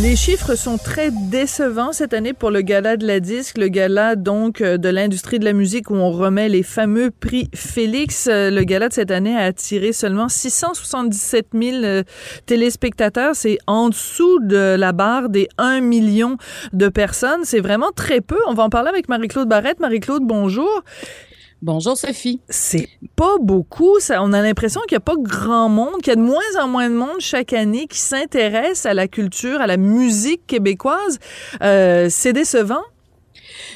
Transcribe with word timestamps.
Les 0.00 0.16
chiffres 0.16 0.54
sont 0.54 0.78
très 0.78 1.10
décevants 1.10 1.92
cette 1.92 2.14
année 2.14 2.32
pour 2.32 2.50
le 2.50 2.62
gala 2.62 2.96
de 2.96 3.06
la 3.06 3.20
disque, 3.20 3.58
le 3.58 3.68
gala 3.68 4.16
donc 4.16 4.62
euh, 4.62 4.78
de 4.78 4.88
l'industrie 4.88 5.38
de 5.38 5.44
la 5.44 5.52
musique 5.52 5.90
où 5.90 5.94
on 5.94 6.10
remet 6.10 6.48
les 6.48 6.62
fameux 6.62 7.10
prix 7.10 7.50
Félix. 7.54 8.26
Euh, 8.26 8.50
le 8.50 8.64
gala 8.64 8.88
de 8.88 8.94
cette 8.94 9.10
année 9.10 9.36
a 9.36 9.44
attiré 9.44 9.92
seulement 9.92 10.30
677 10.30 11.48
000 11.52 11.84
euh, 11.84 12.02
téléspectateurs. 12.46 13.36
C'est 13.36 13.58
en 13.66 13.90
dessous 13.90 14.40
de 14.40 14.76
la 14.78 14.92
barre 14.92 15.28
des 15.28 15.48
1 15.58 15.82
million 15.82 16.38
de 16.72 16.88
personnes. 16.88 17.44
C'est 17.44 17.60
vraiment 17.60 17.90
très 17.94 18.22
peu. 18.22 18.38
On 18.46 18.54
va 18.54 18.62
en 18.62 18.70
parler 18.70 18.88
avec 18.88 19.10
Marie-Claude 19.10 19.46
Barrette. 19.46 19.78
Marie-Claude, 19.78 20.22
bonjour. 20.24 20.82
Bonjour 21.62 21.96
Sophie. 21.96 22.40
C'est 22.48 22.88
pas 23.14 23.36
beaucoup. 23.40 24.00
Ça, 24.00 24.20
on 24.24 24.32
a 24.32 24.42
l'impression 24.42 24.80
qu'il 24.88 24.96
n'y 24.96 24.96
a 24.96 25.00
pas 25.00 25.14
grand 25.16 25.68
monde, 25.68 26.02
qu'il 26.02 26.08
y 26.08 26.10
a 26.10 26.16
de 26.16 26.20
moins 26.20 26.40
en 26.60 26.66
moins 26.66 26.90
de 26.90 26.94
monde 26.96 27.20
chaque 27.20 27.52
année 27.52 27.86
qui 27.86 27.98
s'intéresse 27.98 28.84
à 28.84 28.94
la 28.94 29.06
culture, 29.06 29.60
à 29.60 29.68
la 29.68 29.76
musique 29.76 30.44
québécoise. 30.48 31.20
Euh, 31.62 32.08
c'est 32.10 32.32
décevant. 32.32 32.82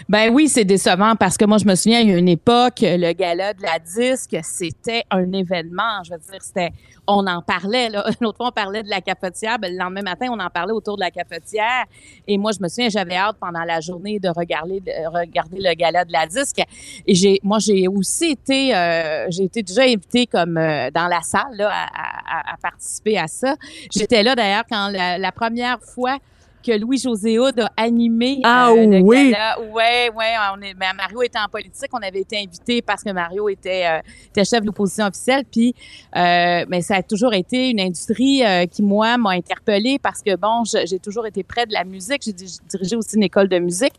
Ben 0.09 0.33
oui, 0.33 0.49
c'est 0.49 0.65
décevant 0.65 1.17
parce 1.17 1.37
que 1.37 1.45
moi, 1.45 1.59
je 1.59 1.65
me 1.65 1.75
souviens, 1.75 2.01
il 2.01 2.11
y 2.11 2.13
a 2.13 2.17
une 2.17 2.29
époque, 2.29 2.81
le 2.83 3.13
gala 3.13 3.55
de 3.55 3.63
la 3.63 3.79
disque, 3.79 4.37
c'était 4.43 5.05
un 5.11 5.33
événement. 5.33 6.03
Je 6.05 6.13
veux 6.13 6.19
dire, 6.19 6.41
c'était, 6.41 6.71
on 7.07 7.27
en 7.27 7.43
parlait, 7.43 7.89
là. 7.89 8.05
L'autre 8.21 8.37
fois, 8.37 8.49
on 8.49 8.53
parlait 8.53 8.83
de 8.83 8.89
la 8.89 9.01
cafetière. 9.01 9.59
Ben, 9.59 9.73
le 9.73 9.79
lendemain 9.79 10.03
matin, 10.03 10.29
on 10.31 10.39
en 10.39 10.51
parlait 10.51 10.73
autour 10.73 10.97
de 10.97 11.03
la 11.03 11.11
cafetière. 11.11 11.85
Et 12.27 12.39
moi, 12.39 12.53
je 12.53 12.63
me 12.63 12.69
souviens, 12.69 12.89
j'avais 12.89 13.17
hâte 13.17 13.37
pendant 13.41 13.65
la 13.65 13.81
journée 13.81 14.19
de 14.19 14.29
regarder, 14.29 14.81
de 14.81 15.09
regarder 15.09 15.59
le 15.61 15.75
gala 15.75 16.05
de 16.05 16.13
la 16.13 16.27
disque. 16.27 16.63
Et 17.07 17.15
j'ai, 17.15 17.41
moi, 17.43 17.59
j'ai 17.59 17.89
aussi 17.89 18.33
été, 18.33 18.75
euh, 18.75 19.27
j'ai 19.31 19.45
été 19.45 19.63
déjà 19.63 19.83
invitée 19.83 20.27
comme 20.27 20.57
euh, 20.57 20.91
dans 20.91 21.09
la 21.09 21.21
salle, 21.23 21.57
là, 21.57 21.71
à, 21.73 22.57
participer 22.63 23.19
à 23.19 23.27
ça. 23.29 23.55
J'étais 23.95 24.23
là, 24.23 24.35
d'ailleurs, 24.35 24.65
quand 24.69 24.91
la 24.91 25.33
première 25.33 25.79
fois 25.81 26.19
que 26.67 26.73
Louis-José 26.79 27.39
Houd 27.39 27.61
a 27.61 27.71
animé. 27.77 28.41
Ah 28.43 28.71
euh, 28.71 28.87
le 28.87 29.01
oui! 29.01 29.31
Gala. 29.31 29.61
Ouais, 29.61 30.11
ouais. 30.15 30.35
On 30.55 30.61
est, 30.63 30.75
ben, 30.75 30.93
Mario 30.97 31.23
était 31.23 31.39
en 31.39 31.49
politique. 31.49 31.89
On 31.93 32.03
avait 32.03 32.21
été 32.21 32.39
invité 32.39 32.83
parce 32.83 33.03
que 33.03 33.11
Mario 33.11 33.49
était, 33.49 33.87
euh, 33.87 34.01
était 34.29 34.45
chef 34.45 34.61
de 34.61 34.67
l'opposition 34.67 35.07
officielle. 35.07 35.45
Puis, 35.51 35.75
euh, 36.17 36.65
mais 36.69 36.81
ça 36.83 36.97
a 36.97 37.03
toujours 37.03 37.35
été 37.35 37.71
une 37.71 37.81
industrie 37.81 38.45
euh, 38.45 38.67
qui, 38.67 38.83
moi, 38.83 39.17
m'a 39.17 39.31
interpellée 39.31 39.99
parce 39.99 40.23
que, 40.23 40.35
bon, 40.37 40.65
j'ai 40.65 40.99
toujours 40.99 41.27
été 41.27 41.43
près 41.43 41.67
de 41.67 41.73
la 41.73 41.85
musique. 41.85 42.23
J'ai 42.25 42.33
dirigé 42.33 42.97
aussi 42.97 43.17
une 43.17 43.23
école 43.23 43.49
de 43.49 43.59
musique. 43.59 43.95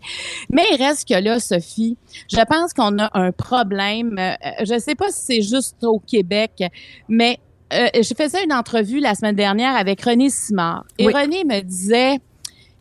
Mais 0.50 0.64
il 0.72 0.84
reste 0.84 1.08
que 1.08 1.20
là, 1.20 1.40
Sophie, 1.40 1.98
je 2.30 2.42
pense 2.44 2.74
qu'on 2.74 3.00
a 3.00 3.10
un 3.14 3.32
problème. 3.32 4.20
Je 4.64 4.74
ne 4.74 4.80
sais 4.80 4.96
pas 4.96 5.10
si 5.10 5.22
c'est 5.24 5.42
juste 5.42 5.84
au 5.84 6.00
Québec, 6.00 6.64
mais 7.08 7.40
euh, 7.74 7.88
je 7.96 8.14
faisais 8.16 8.44
une 8.44 8.54
entrevue 8.54 9.00
la 9.00 9.14
semaine 9.14 9.36
dernière 9.36 9.76
avec 9.76 10.02
René 10.02 10.30
Simard. 10.30 10.86
Et 10.98 11.08
Oui. 11.08 11.14
René 11.14 11.44
me 11.44 11.62
disait, 11.62 12.20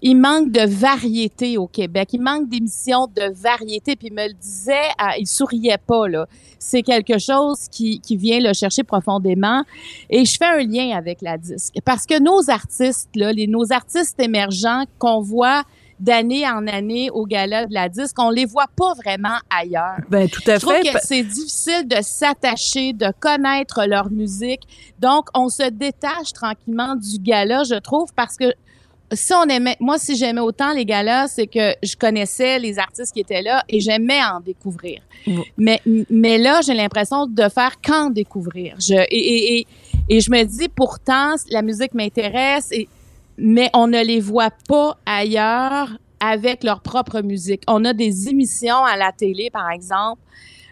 il 0.02 0.14
manque 0.16 0.50
de 0.50 0.66
variété 0.66 1.56
au 1.56 1.66
Québec. 1.66 2.11
Il 2.12 2.20
manque 2.20 2.48
d'émissions 2.48 3.06
de 3.06 3.33
variété. 3.33 3.97
Puis 3.97 4.08
il 4.08 4.14
me 4.14 4.28
le 4.28 4.34
disait, 4.34 4.89
il 5.19 5.27
souriait 5.27 5.78
pas, 5.78 6.08
là. 6.08 6.27
C'est 6.58 6.83
quelque 6.83 7.19
chose 7.19 7.69
qui, 7.70 8.00
qui 8.00 8.17
vient 8.17 8.41
le 8.41 8.52
chercher 8.52 8.83
profondément. 8.83 9.62
Et 10.11 10.24
je 10.24 10.36
fais 10.36 10.44
un 10.47 10.64
lien 10.64 10.97
avec 10.97 11.22
la 11.22 11.39
disque. 11.39 11.74
Parce 11.84 12.06
que 12.06 12.20
nos 12.20 12.50
artistes, 12.50 13.11
là, 13.14 13.33
les, 13.33 13.47
nos 13.47 13.72
artistes 13.72 14.20
émergents 14.20 14.84
qu'on 14.98 15.20
voit 15.20 15.62
d'année 15.98 16.47
en 16.47 16.67
année 16.67 17.08
au 17.11 17.24
gala 17.24 17.64
de 17.64 17.72
la 17.72 17.89
disque, 17.89 18.18
on 18.18 18.28
les 18.28 18.45
voit 18.45 18.68
pas 18.77 18.92
vraiment 18.95 19.39
ailleurs. 19.48 19.96
Ben 20.11 20.28
tout 20.28 20.42
à 20.46 20.57
Je 20.57 20.61
trouve 20.61 20.74
fait. 20.74 20.92
que 20.92 20.98
c'est 21.02 21.23
difficile 21.23 21.89
de 21.89 21.96
s'attacher, 22.02 22.92
de 22.92 23.11
connaître 23.18 23.86
leur 23.86 24.11
musique. 24.11 24.61
Donc, 24.98 25.28
on 25.34 25.48
se 25.48 25.68
détache 25.70 26.34
tranquillement 26.34 26.96
du 26.96 27.18
gala, 27.18 27.63
je 27.64 27.77
trouve, 27.77 28.13
parce 28.14 28.36
que 28.36 28.52
si 29.12 29.33
on 29.34 29.44
aimait, 29.44 29.77
moi, 29.80 29.98
si 29.98 30.17
j'aimais 30.17 30.40
autant 30.40 30.72
les 30.72 30.84
galas, 30.84 31.28
c'est 31.28 31.46
que 31.46 31.74
je 31.83 31.94
connaissais 31.96 32.58
les 32.58 32.78
artistes 32.78 33.12
qui 33.12 33.20
étaient 33.20 33.42
là 33.42 33.64
et 33.68 33.80
j'aimais 33.80 34.20
en 34.22 34.40
découvrir. 34.40 35.00
Mais, 35.56 35.80
mais 36.11 36.39
là, 36.39 36.61
j'ai 36.64 36.74
l'impression 36.74 37.27
de 37.27 37.48
faire 37.48 37.80
qu'en 37.80 38.11
découvrir. 38.11 38.77
Je, 38.78 38.95
et, 38.95 39.06
et, 39.11 39.58
et, 39.58 39.66
et 40.08 40.20
je 40.20 40.30
me 40.30 40.42
dis, 40.45 40.68
pourtant, 40.68 41.34
la 41.50 41.62
musique 41.62 41.95
m'intéresse, 41.95 42.68
et, 42.72 42.89
mais 43.39 43.70
on 43.74 43.86
ne 43.86 44.02
les 44.05 44.20
voit 44.20 44.52
pas 44.68 44.96
ailleurs 45.05 45.98
avec 46.20 46.64
leur 46.64 46.80
propre 46.80 47.20
musique. 47.20 47.62
On 47.66 47.84
a 47.84 47.92
des 47.92 48.28
émissions 48.28 48.84
à 48.84 48.96
la 48.96 49.12
télé, 49.12 49.50
par 49.50 49.70
exemple, 49.70 50.20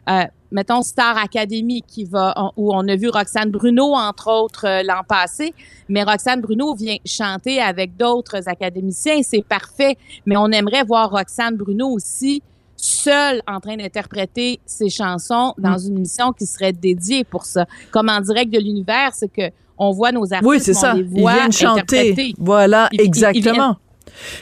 euh, 0.09 0.25
mettons 0.51 0.83
Star 0.83 1.17
Academy 1.19 1.83
qui 1.87 2.05
va 2.05 2.33
on- 2.37 2.51
où 2.57 2.73
on 2.75 2.87
a 2.89 2.97
vu 2.97 3.09
Roxane 3.09 3.51
Bruno 3.51 3.95
entre 3.95 4.31
autres 4.31 4.67
euh, 4.67 4.83
l'an 4.83 5.03
passé, 5.09 5.55
mais 5.89 6.03
Roxane 6.03 6.41
Bruno 6.41 6.75
vient 6.75 6.97
chanter 7.05 7.61
avec 7.61 7.97
d'autres 7.97 8.49
académiciens, 8.49 9.21
c'est 9.23 9.45
parfait, 9.45 9.97
mais 10.27 10.37
on 10.37 10.49
aimerait 10.53 10.85
voir 10.85 11.11
Roxane 11.11 11.57
Bruno 11.57 11.89
aussi 11.89 12.43
seule 12.77 13.41
en 13.47 13.61
train 13.61 13.77
d'interpréter 13.77 14.61
ses 14.67 14.91
chansons 14.91 15.55
dans 15.59 15.79
une 15.79 15.97
émission 15.97 16.33
qui 16.33 16.45
serait 16.45 16.73
dédiée 16.73 17.25
pour 17.25 17.45
ça. 17.47 17.67
Comme 17.91 18.09
en 18.11 18.21
direct 18.21 18.53
de 18.53 18.59
l'univers, 18.59 19.11
c'est 19.15 19.29
que 19.29 19.51
on 19.79 19.91
voit 19.91 20.13
nos 20.13 20.33
artistes, 20.33 20.45
Oui, 20.49 20.61
c'est 20.61 20.73
mais 20.73 20.77
on 20.77 20.81
ça. 20.81 20.95
les 20.95 21.01
Ils 21.01 21.21
voit 21.21 21.35
viennent 21.35 21.53
chanter. 21.53 22.35
Voilà, 22.39 22.89
Ils- 22.93 23.01
ils- 23.01 23.07
ils 23.35 23.43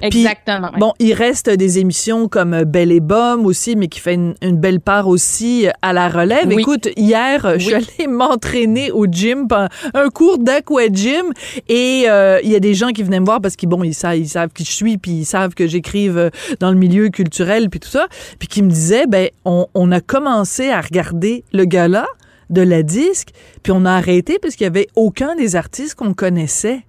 exactement. 0.01 0.11
Puis, 0.11 0.21
Exactement. 0.23 0.73
ouais. 0.73 0.79
Bon, 0.79 0.93
il 0.99 1.13
reste 1.15 1.51
des 1.51 1.79
émissions 1.79 2.29
comme 2.29 2.65
Belle 2.65 2.93
et 2.93 3.01
Bomme 3.01 3.47
aussi, 3.47 3.77
mais 3.77 3.89
qui 3.89 4.01
fait 4.01 4.15
une, 4.15 4.35
une 4.43 4.57
belle 4.57 4.81
part 4.81 5.09
aussi 5.09 5.67
à 5.83 5.93
la 5.93 6.09
relève. 6.09 6.47
Oui. 6.47 6.61
Écoute, 6.61 6.89
hier, 6.97 7.59
je 7.59 7.65
suis 7.65 7.75
allée 7.99 8.07
m'entraîner 8.09 8.91
au 8.91 9.07
gym, 9.07 9.47
un 9.95 10.09
cours 10.09 10.39
d'aqua 10.39 10.93
gym, 10.93 11.33
et 11.69 12.05
euh, 12.09 12.41
il 12.43 12.51
y 12.51 12.57
a 12.57 12.61
des 12.61 12.75
gens 12.75 12.89
qui 12.89 13.03
venaient 13.03 13.21
me 13.21 13.27
voir 13.27 13.41
parce 13.41 13.57
qu'ils 13.57 13.69
bon, 13.69 13.83
ils 13.83 13.95
savent, 13.95 14.17
ils 14.17 14.29
savent 14.29 14.51
qui 14.51 14.65
je 14.65 14.73
suis, 14.73 14.99
puis 14.99 15.13
ils 15.13 15.25
savent 15.25 15.55
que 15.55 15.67
j'écrive 15.67 16.19
euh, 16.19 16.31
dans 16.61 16.71
le 16.71 16.77
milieu 16.77 17.09
culturel, 17.09 17.71
puis 17.71 17.81
tout 17.81 17.89
ça, 17.89 18.07
puis 18.39 18.49
qui 18.49 18.63
me 18.63 18.71
disaient, 18.71 19.07
ben, 19.07 19.29
on, 19.45 19.67
on 19.75 19.93
a 19.93 20.01
commencé 20.01 20.71
à 20.71 20.81
regarder 20.81 21.45
le 21.53 21.65
gala 21.65 22.07
de 22.51 22.63
la 22.63 22.83
disque, 22.83 23.31
puis 23.63 23.73
on 23.73 23.85
a 23.85 23.93
arrêté 23.93 24.39
parce 24.41 24.55
qu'il 24.57 24.65
y 24.65 24.69
avait 24.69 24.89
aucun 24.95 25.35
des 25.35 25.57
artistes 25.57 25.95
qu'on 25.95 26.15
connaissait. 26.15 26.83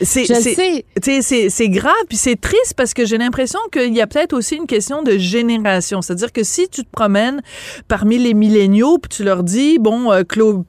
C'est, 0.00 0.24
Je 0.26 0.34
c'est- 0.34 0.54
sais, 1.02 1.22
c'est, 1.22 1.48
c'est 1.50 1.68
grave, 1.68 1.92
puis 2.08 2.16
c'est 2.16 2.40
triste 2.40 2.74
parce 2.76 2.94
que 2.94 3.04
j'ai 3.04 3.18
l'impression 3.18 3.58
qu'il 3.72 3.92
y 3.94 4.00
a 4.00 4.06
peut-être 4.06 4.32
aussi 4.32 4.54
une 4.56 4.66
question 4.66 5.02
de 5.02 5.18
génération. 5.18 6.02
C'est-à-dire 6.02 6.32
que 6.32 6.44
si 6.44 6.68
tu 6.68 6.82
te 6.84 6.90
promènes 6.90 7.40
parmi 7.88 8.18
les 8.18 8.32
milléniaux, 8.34 8.98
puis 8.98 9.08
tu 9.08 9.24
leur 9.24 9.42
dis, 9.42 9.78
bon, 9.78 10.12
euh, 10.12 10.22
Clo, 10.22 10.64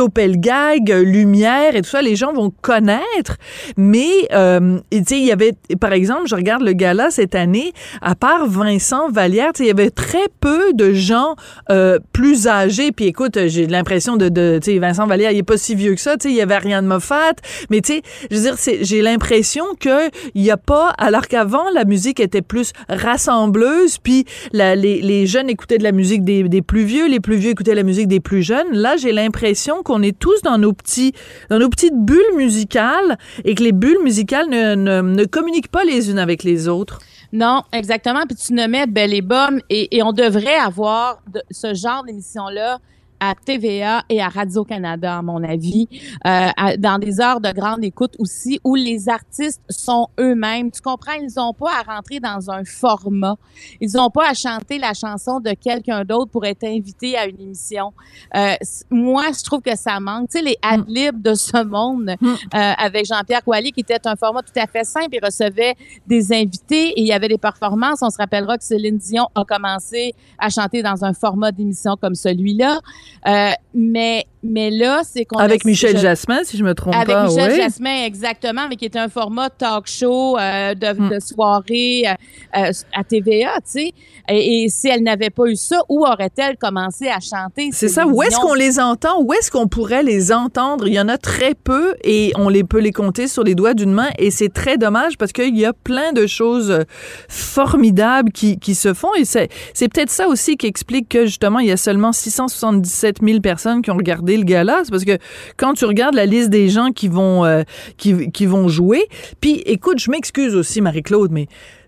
Clopelgag, 0.00 0.90
euh, 0.90 1.02
Lumière 1.04 1.76
et 1.76 1.82
tout 1.82 1.90
ça, 1.90 2.00
les 2.00 2.16
gens 2.16 2.32
vont 2.32 2.50
connaître. 2.62 3.36
Mais, 3.76 4.08
euh, 4.32 4.78
tu 4.90 5.02
sais, 5.06 5.18
il 5.18 5.26
y 5.26 5.32
avait, 5.32 5.52
par 5.78 5.92
exemple, 5.92 6.22
je 6.26 6.34
regarde 6.34 6.62
le 6.62 6.72
gala 6.72 7.10
cette 7.10 7.34
année, 7.34 7.72
à 8.00 8.14
part 8.14 8.46
Vincent 8.46 9.10
Vallière, 9.10 9.52
tu 9.52 9.58
sais, 9.58 9.64
il 9.64 9.68
y 9.68 9.70
avait 9.70 9.90
très 9.90 10.28
peu 10.40 10.72
de 10.72 10.92
gens 10.94 11.34
euh, 11.70 11.98
plus 12.12 12.46
âgés. 12.46 12.92
Puis 12.92 13.06
écoute, 13.06 13.36
j'ai 13.46 13.66
l'impression 13.66 14.16
de, 14.16 14.28
de 14.28 14.58
tu 14.62 14.72
sais, 14.72 14.78
Vincent 14.78 15.06
Vallière, 15.06 15.32
il 15.32 15.38
est 15.38 15.42
pas 15.42 15.58
si 15.58 15.74
vieux 15.74 15.94
que 15.94 16.00
ça, 16.00 16.16
tu 16.16 16.28
sais, 16.28 16.34
il 16.34 16.36
y 16.36 16.40
avait 16.40 16.54
Ariane 16.54 16.86
Moffat. 16.86 17.34
Mais 17.68 17.80
tu 17.82 17.94
sais, 17.94 18.02
je 18.30 18.36
veux 18.36 18.42
dire, 18.42 18.54
c'est- 18.58 18.69
j'ai 18.82 19.02
l'impression 19.02 19.64
que 19.78 20.08
il 20.34 20.42
y 20.42 20.50
a 20.50 20.56
pas, 20.56 20.88
alors 20.98 21.26
qu'avant 21.28 21.68
la 21.74 21.84
musique 21.84 22.20
était 22.20 22.42
plus 22.42 22.72
rassembleuse, 22.88 23.98
puis 23.98 24.24
les, 24.52 25.26
jeunes 25.26 25.50
écoutaient 25.50 25.78
de 25.78 25.82
la 25.82 25.92
musique 25.92 26.24
des, 26.24 26.62
plus 26.62 26.84
vieux, 26.84 27.08
les 27.08 27.20
plus 27.20 27.36
vieux 27.36 27.50
écoutaient 27.50 27.74
la 27.74 27.82
musique 27.82 28.08
des 28.08 28.20
plus 28.20 28.42
jeunes. 28.42 28.72
Là, 28.72 28.96
j'ai 28.96 29.12
l'impression 29.12 29.82
qu'on 29.82 30.02
est 30.02 30.18
tous 30.18 30.42
dans 30.42 30.58
nos 30.58 30.72
petits, 30.72 31.12
dans 31.48 31.58
nos 31.58 31.68
petites 31.68 31.96
bulles 31.96 32.36
musicales 32.36 33.18
et 33.44 33.54
que 33.54 33.62
les 33.62 33.72
bulles 33.72 34.02
musicales 34.02 34.48
ne, 34.48 35.24
communiquent 35.24 35.70
pas 35.70 35.84
les 35.84 36.10
unes 36.10 36.18
avec 36.18 36.42
les 36.42 36.68
autres. 36.68 37.00
Non, 37.32 37.62
exactement. 37.72 38.22
Puis 38.26 38.36
tu 38.36 38.52
nommais 38.54 38.86
Belle 38.86 39.14
et 39.14 39.22
Bomme 39.22 39.60
et, 39.70 40.02
on 40.02 40.12
devrait 40.12 40.56
avoir 40.56 41.20
de- 41.32 41.42
ce 41.50 41.74
genre 41.74 42.02
d'émission-là 42.04 42.78
à 43.20 43.34
TVA 43.34 44.02
et 44.08 44.20
à 44.20 44.28
Radio-Canada, 44.28 45.18
à 45.18 45.22
mon 45.22 45.44
avis, 45.44 45.88
euh, 46.26 46.48
à- 46.56 46.76
dans 46.78 46.98
des 46.98 47.20
heures 47.20 47.40
de 47.40 47.52
grande 47.52 47.84
écoute 47.84 48.14
aussi, 48.18 48.58
où 48.64 48.74
les 48.74 49.08
artistes 49.08 49.60
sont 49.68 50.08
eux-mêmes. 50.18 50.70
Tu 50.70 50.80
comprends, 50.80 51.12
ils 51.12 51.28
n'ont 51.36 51.52
pas 51.52 51.70
à 51.86 51.94
rentrer 51.94 52.18
dans 52.20 52.50
un 52.50 52.64
format. 52.64 53.36
Ils 53.80 53.92
n'ont 53.94 54.10
pas 54.10 54.30
à 54.30 54.34
chanter 54.34 54.78
la 54.78 54.94
chanson 54.94 55.38
de 55.40 55.50
quelqu'un 55.52 56.04
d'autre 56.04 56.30
pour 56.30 56.44
être 56.46 56.64
invités 56.64 57.16
à 57.16 57.26
une 57.26 57.40
émission. 57.40 57.92
Euh, 58.34 58.54
moi, 58.90 59.24
je 59.38 59.44
trouve 59.44 59.60
que 59.60 59.76
ça 59.76 60.00
manque. 60.00 60.30
Tu 60.30 60.38
sais, 60.38 60.44
les 60.44 60.56
ad-libs 60.62 61.20
de 61.20 61.34
ce 61.34 61.62
monde 61.62 62.14
Mm. 62.20 62.26
euh, 62.28 62.36
avec 62.78 63.06
Jean-Pierre 63.06 63.44
Coallier, 63.44 63.70
qui 63.72 63.80
était 63.80 64.06
un 64.06 64.16
format 64.16 64.42
tout 64.42 64.58
à 64.58 64.66
fait 64.66 64.84
simple. 64.84 65.08
Il 65.12 65.24
recevait 65.24 65.74
des 66.06 66.32
invités 66.32 66.88
et 66.88 67.00
il 67.02 67.06
y 67.06 67.12
avait 67.12 67.28
des 67.28 67.38
performances. 67.38 67.98
On 68.02 68.10
se 68.10 68.16
rappellera 68.16 68.56
que 68.56 68.64
Céline 68.64 68.96
Dion 68.98 69.26
a 69.34 69.44
commencé 69.44 70.14
à 70.38 70.48
chanter 70.48 70.82
dans 70.82 71.04
un 71.04 71.12
format 71.12 71.52
d'émission 71.52 71.96
comme 72.00 72.14
celui-là. 72.14 72.80
Euh, 73.26 73.52
mais 73.74 74.26
mais 74.42 74.70
là, 74.70 75.02
c'est 75.04 75.24
qu'on 75.24 75.38
Avec 75.38 75.64
a- 75.64 75.68
Michel 75.68 75.96
je- 75.96 76.02
Jasmin, 76.02 76.38
si 76.44 76.56
je 76.56 76.64
me 76.64 76.74
trompe 76.74 76.94
Avec 76.94 77.08
pas. 77.08 77.26
Michel 77.26 77.52
oui. 77.52 77.56
Jasmin, 77.58 78.04
exactement, 78.04 78.62
mais 78.68 78.76
qui 78.76 78.86
était 78.86 78.98
un 78.98 79.08
format 79.08 79.50
talk 79.50 79.86
show 79.86 80.38
euh, 80.38 80.74
de, 80.74 80.86
Hmm. 80.98 81.08
de 81.10 81.18
soirée 81.20 82.04
euh, 82.06 82.58
euh, 82.58 82.72
à 82.94 83.04
TVA, 83.04 83.54
tu 83.56 83.62
sais. 83.64 83.92
Et, 84.28 84.64
et 84.64 84.68
si 84.68 84.88
elle 84.88 85.02
n'avait 85.02 85.30
pas 85.30 85.46
eu 85.46 85.56
ça, 85.56 85.80
où 85.88 86.06
aurait-elle 86.06 86.56
commencé 86.56 87.08
à 87.08 87.18
chanter? 87.20 87.70
C'est 87.72 87.88
ça. 87.88 88.06
Où 88.06 88.22
est-ce 88.22 88.36
qu'on 88.38 88.54
les 88.54 88.78
entend? 88.80 89.20
Où 89.22 89.32
est-ce 89.32 89.50
qu'on 89.50 89.66
pourrait 89.68 90.02
les 90.02 90.32
entendre? 90.32 90.86
Il 90.86 90.94
y 90.94 91.00
en 91.00 91.08
a 91.08 91.18
très 91.18 91.54
peu 91.54 91.94
et 92.04 92.32
on 92.36 92.48
les 92.48 92.64
peut 92.64 92.78
les 92.80 92.92
compter 92.92 93.28
sur 93.28 93.42
les 93.44 93.54
doigts 93.54 93.74
d'une 93.74 93.92
main 93.92 94.08
et 94.18 94.30
c'est 94.30 94.48
très 94.52 94.78
dommage 94.78 95.18
parce 95.18 95.32
qu'il 95.32 95.56
y 95.58 95.64
a 95.64 95.72
plein 95.72 96.12
de 96.12 96.26
choses 96.26 96.84
formidables 97.28 98.30
qui, 98.32 98.58
qui 98.58 98.74
se 98.74 98.94
font 98.94 99.12
et 99.18 99.24
c'est, 99.24 99.48
c'est 99.74 99.88
peut-être 99.88 100.10
ça 100.10 100.28
aussi 100.28 100.56
qui 100.56 100.66
explique 100.66 101.08
que 101.08 101.26
justement 101.26 101.58
il 101.58 101.66
y 101.68 101.72
a 101.72 101.76
seulement 101.76 102.12
677 102.12 103.16
000 103.24 103.40
personnes 103.40 103.82
qui 103.82 103.90
ont 103.90 103.96
regardé 103.96 104.29
le 104.36 104.44
gala. 104.44 104.80
C'est 104.84 104.90
parce 104.90 105.04
que 105.04 105.18
quand 105.56 105.74
tu 105.74 105.84
regardes 105.84 106.14
la 106.14 106.26
liste 106.26 106.50
des 106.50 106.68
gens 106.68 106.90
qui 106.92 107.08
vont, 107.08 107.44
euh, 107.44 107.62
qui, 107.96 108.30
qui 108.30 108.46
vont 108.46 108.68
jouer, 108.68 109.06
puis 109.40 109.62
écoute, 109.66 109.98
je 109.98 110.10
m'excuse 110.10 110.54
aussi 110.54 110.80
Marie-Claude, 110.80 111.30
mais 111.32 111.46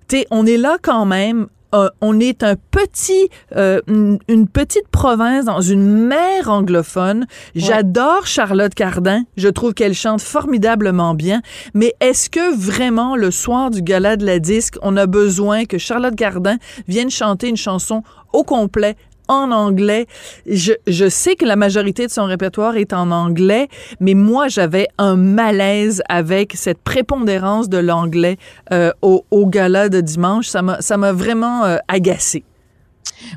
tu 0.09 0.25
on 0.31 0.47
est 0.47 0.57
là 0.57 0.77
quand 0.83 1.07
même 1.07 1.47
euh, 1.75 1.89
on 2.03 2.21
est 2.21 2.43
un 2.43 2.55
petit, 2.71 3.29
euh, 3.57 3.81
une, 3.87 4.19
une 4.29 4.47
petite 4.47 4.89
province 4.89 5.47
dans 5.47 5.61
une 5.61 5.87
mer 5.87 6.51
anglophone. 6.51 7.27
J'adore 7.55 8.27
Charlotte 8.27 8.75
Cardin. 8.75 9.23
Je 9.37 9.49
trouve 9.49 9.73
qu'elle 9.73 9.95
chante 9.95 10.21
formidablement 10.21 11.15
bien. 11.15 11.41
Mais 11.73 11.95
est-ce 12.01 12.29
que 12.29 12.55
vraiment 12.55 13.17
le 13.17 13.31
soir 13.31 13.71
du 13.71 13.81
gala 13.81 14.17
de 14.17 14.27
la 14.27 14.39
disque, 14.39 14.77
on 14.83 14.97
a 14.99 15.07
besoin 15.07 15.65
que 15.65 15.79
Charlotte 15.79 16.15
Cardin 16.15 16.57
vienne 16.89 17.11
chanter 17.11 17.49
une 17.49 17.57
chanson 17.57 18.03
au 18.35 18.45
complet 18.45 18.97
en 19.33 19.51
anglais. 19.51 20.07
Je, 20.47 20.73
je 20.87 21.09
sais 21.09 21.37
que 21.37 21.45
la 21.45 21.57
majorité 21.57 22.07
de 22.07 22.13
son 22.13 22.25
répertoire 22.25 22.77
est 22.77 22.93
en 22.93 23.11
anglais, 23.11 23.69
mais 24.01 24.15
moi, 24.15 24.49
j'avais 24.49 24.89
un 24.99 25.17
malaise 25.17 26.03
avec 26.09 26.53
cette 26.55 26.79
prépondérance 26.79 27.69
de 27.69 27.79
l'anglais 27.79 28.37
euh, 28.73 28.93
au, 29.03 29.25
au 29.31 29.47
gala 29.47 29.89
de 29.89 30.01
dimanche. 30.01 30.47
Ça 30.49 30.63
m'a, 30.63 31.13
vraiment 31.13 31.65
euh, 31.65 31.79
agacé. 31.89 32.45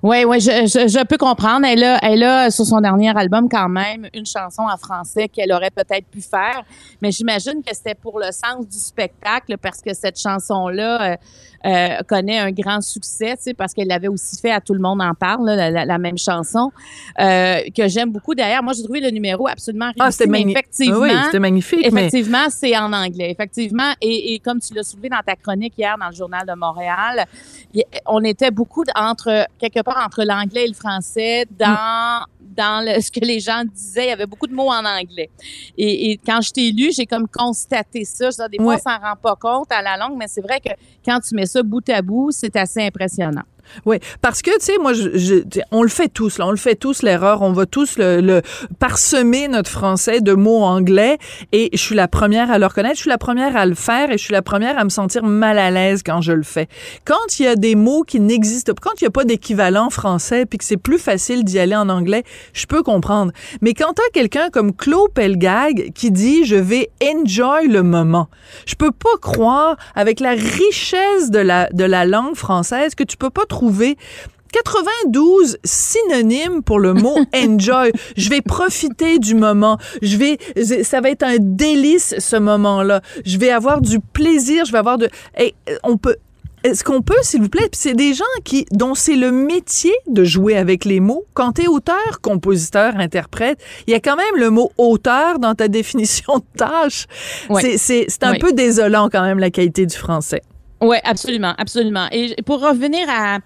Oui, 0.03 0.23
oui, 0.25 0.39
je, 0.39 0.49
je, 0.67 0.87
je 0.87 1.03
peux 1.05 1.17
comprendre. 1.17 1.65
Elle 1.65 1.83
a, 1.83 1.99
elle 2.03 2.23
a, 2.23 2.49
sur 2.51 2.65
son 2.65 2.81
dernier 2.81 3.15
album, 3.17 3.47
quand 3.49 3.69
même, 3.69 4.07
une 4.13 4.25
chanson 4.25 4.63
en 4.63 4.77
français 4.77 5.27
qu'elle 5.27 5.51
aurait 5.51 5.69
peut-être 5.71 6.07
pu 6.07 6.21
faire. 6.21 6.63
Mais 7.01 7.11
j'imagine 7.11 7.61
que 7.63 7.73
c'était 7.75 7.95
pour 7.95 8.19
le 8.19 8.31
sens 8.31 8.67
du 8.67 8.77
spectacle, 8.77 9.57
parce 9.57 9.81
que 9.81 9.93
cette 9.93 10.19
chanson-là 10.19 11.13
euh, 11.13 11.15
euh, 11.65 11.97
connaît 12.07 12.39
un 12.39 12.51
grand 12.51 12.81
succès, 12.81 13.35
tu 13.37 13.43
sais, 13.43 13.53
parce 13.53 13.73
qu'elle 13.73 13.87
l'avait 13.87 14.07
aussi 14.07 14.37
fait 14.39 14.51
à 14.51 14.59
Tout 14.61 14.73
le 14.73 14.79
monde 14.79 15.01
en 15.01 15.13
parle, 15.13 15.45
là, 15.45 15.55
la, 15.55 15.69
la, 15.71 15.85
la 15.85 15.97
même 15.97 16.17
chanson, 16.17 16.71
euh, 17.19 17.59
que 17.75 17.87
j'aime 17.87 18.11
beaucoup. 18.11 18.33
D'ailleurs, 18.35 18.63
moi, 18.63 18.73
j'ai 18.73 18.83
trouvé 18.83 18.99
le 19.01 19.09
numéro 19.11 19.47
absolument 19.47 19.85
réussi. 19.85 19.99
Ah, 19.99 20.11
c'était 20.11 20.27
mais 20.29 20.39
magni- 20.39 20.51
effectivement, 20.51 20.99
Oui, 20.99 21.11
c'était 21.25 21.39
magnifique. 21.39 21.91
mais- 21.91 22.05
Effectivement, 22.07 22.45
c'est 22.49 22.75
en 22.77 22.91
anglais. 22.91 23.31
Effectivement, 23.31 23.91
et, 24.01 24.33
et 24.33 24.39
comme 24.39 24.59
tu 24.59 24.73
l'as 24.73 24.83
soulevé 24.83 25.09
dans 25.09 25.21
ta 25.25 25.35
chronique 25.35 25.73
hier 25.77 25.95
dans 25.99 26.09
le 26.09 26.15
journal 26.15 26.45
de 26.47 26.53
Montréal, 26.53 27.25
on 28.07 28.23
était 28.23 28.51
beaucoup 28.51 28.83
entre 28.95 29.47
quelque 29.59 29.81
part 29.81 30.03
entre 30.05 30.23
l'anglais 30.23 30.65
et 30.65 30.67
le 30.67 30.73
français 30.73 31.45
dans 31.57 32.25
dans 32.39 32.85
le- 32.85 33.01
ce 33.01 33.11
que 33.11 33.19
les 33.19 33.39
gens 33.41 33.63
disaient. 33.65 34.05
Il 34.05 34.09
y 34.09 34.11
avait 34.13 34.25
beaucoup 34.25 34.47
de 34.47 34.53
mots 34.53 34.69
en 34.71 34.85
anglais. 34.85 35.29
Et, 35.77 36.11
et 36.11 36.17
quand 36.25 36.39
je 36.41 36.51
t'ai 36.51 36.71
lu, 36.71 36.91
j'ai 36.93 37.05
comme 37.05 37.27
constaté 37.27 38.05
ça. 38.05 38.29
Je 38.29 38.37
dis, 38.49 38.57
des 38.57 38.63
fois, 38.63 38.75
Ouais. 38.75 38.81
on 38.85 38.89
s'en 38.89 38.97
rend 38.97 39.15
pas 39.21 39.35
compte 39.35 39.71
à 39.71 39.81
la 39.81 39.97
longue, 39.97 40.17
mais 40.17 40.27
c'est 40.29 40.39
vrai 40.41 40.61
que 40.61 40.69
quand 41.05 41.19
tu 41.19 41.35
mets 41.35 41.45
ça 41.47 41.61
bout 41.63 41.87
à 41.89 42.01
bout, 42.01 42.31
c'est 42.31 42.55
assez 42.55 42.81
impressionnant. 42.81 43.41
Oui, 43.85 43.97
parce 44.21 44.41
que, 44.41 44.51
tu 44.51 44.65
sais, 44.65 44.77
moi, 44.79 44.93
je, 44.93 45.17
je- 45.17 45.59
on 45.71 45.81
le 45.83 45.89
fait 45.89 46.07
tous, 46.09 46.37
là. 46.37 46.47
On 46.47 46.51
le 46.51 46.57
fait 46.57 46.75
tous, 46.75 47.01
l'erreur. 47.03 47.41
On 47.41 47.51
va 47.51 47.65
tous 47.65 47.97
le, 47.97 48.21
le 48.21 48.41
parsemer 48.79 49.47
notre 49.47 49.69
français 49.69 50.21
de 50.21 50.33
mots 50.33 50.63
anglais. 50.63 51.17
Et 51.51 51.69
je 51.73 51.77
suis 51.79 51.95
la 51.95 52.07
première 52.07 52.51
à 52.51 52.57
le 52.59 52.65
reconnaître. 52.65 52.95
Je 52.95 53.01
suis 53.01 53.09
la 53.09 53.17
première 53.17 53.55
à 53.57 53.65
le 53.65 53.75
faire 53.75 54.09
et 54.11 54.17
je 54.17 54.23
suis 54.23 54.33
la 54.33 54.41
première 54.41 54.77
à 54.77 54.83
me 54.83 54.89
sentir 54.89 55.23
mal 55.23 55.57
à 55.57 55.71
l'aise 55.71 56.01
quand 56.05 56.21
je 56.21 56.31
le 56.33 56.43
fais. 56.43 56.67
Quand 57.05 57.39
il 57.39 57.45
y 57.45 57.47
a 57.47 57.55
des 57.55 57.75
mots 57.75 58.03
qui 58.03 58.19
n'existent 58.19 58.73
pas, 58.73 58.81
quand 58.89 59.01
il 59.01 59.03
n'y 59.05 59.07
a 59.07 59.11
pas 59.11 59.23
d'équivalent 59.23 59.89
français 59.89 60.45
puis 60.45 60.57
que 60.57 60.65
c'est 60.65 60.77
plus 60.77 60.99
facile 60.99 61.43
d'y 61.43 61.59
aller 61.59 61.75
en 61.75 61.89
anglais, 61.89 62.23
je 62.53 62.65
peux 62.65 62.83
comprendre. 62.83 63.31
Mais 63.61 63.73
quand 63.73 63.93
t'as 63.93 64.09
quelqu'un 64.13 64.49
comme 64.49 64.73
Claude 64.75 65.11
Pelgag 65.13 65.91
qui 65.93 66.11
dit 66.11 66.45
je 66.45 66.55
vais 66.55 66.89
enjoy 67.03 67.67
le 67.67 67.83
moment, 67.83 68.29
je 68.65 68.75
peux 68.75 68.91
pas 68.91 69.17
croire 69.21 69.77
avec 69.95 70.19
la 70.19 70.31
richesse 70.31 71.29
de 71.31 71.39
la, 71.39 71.69
de 71.71 71.83
la 71.83 72.05
langue 72.05 72.35
française 72.35 72.95
que 72.95 73.03
tu 73.03 73.17
peux 73.17 73.29
pas 73.29 73.45
trouver 73.55 73.97
92 74.51 75.57
synonymes 75.63 76.61
pour 76.63 76.79
le 76.79 76.93
mot 76.93 77.17
enjoy. 77.35 77.91
Je 78.17 78.29
vais 78.29 78.41
profiter 78.41 79.19
du 79.19 79.35
moment. 79.35 79.77
Je 80.01 80.17
vais, 80.17 80.37
ça 80.83 81.01
va 81.01 81.09
être 81.09 81.23
un 81.23 81.37
délice 81.39 82.15
ce 82.19 82.35
moment-là. 82.37 83.01
Je 83.25 83.37
vais 83.37 83.49
avoir 83.51 83.81
du 83.81 83.99
plaisir. 83.99 84.65
Je 84.65 84.71
vais 84.71 84.77
avoir 84.77 84.97
de, 84.97 85.09
Hey, 85.35 85.53
on 85.83 85.97
peut, 85.97 86.15
est-ce 86.63 86.83
qu'on 86.83 87.01
peut, 87.01 87.15
s'il 87.21 87.41
vous 87.41 87.49
plaît, 87.49 87.69
c'est 87.73 87.93
des 87.93 88.13
gens 88.13 88.23
qui, 88.43 88.65
dont 88.71 88.95
c'est 88.95 89.15
le 89.17 89.31
métier 89.31 89.93
de 90.07 90.23
jouer 90.23 90.55
avec 90.57 90.85
les 90.85 90.99
mots. 90.99 91.25
Quand 91.33 91.53
tu 91.53 91.63
es 91.63 91.67
auteur, 91.67 92.21
compositeur, 92.21 92.93
interprète, 92.97 93.59
il 93.87 93.91
y 93.91 93.93
a 93.95 93.99
quand 93.99 94.15
même 94.15 94.35
le 94.37 94.49
mot 94.49 94.71
auteur 94.77 95.39
dans 95.39 95.53
ta 95.55 95.67
définition 95.79 96.37
de 96.37 96.43
tâche. 96.57 97.05
Ouais. 97.49 97.77
C'est, 97.77 98.07
un 98.23 98.31
Ouais. 98.31 98.39
peu 98.39 98.53
désolant 98.53 99.09
quand 99.11 99.21
même 99.23 99.39
la 99.39 99.49
qualité 99.51 99.85
du 99.85 99.95
français. 99.95 100.41
Oui, 100.81 100.97
absolument, 101.03 101.53
absolument. 101.57 102.07
Et 102.11 102.35
pour 102.45 102.59
revenir 102.61 103.07
à, 103.09 103.39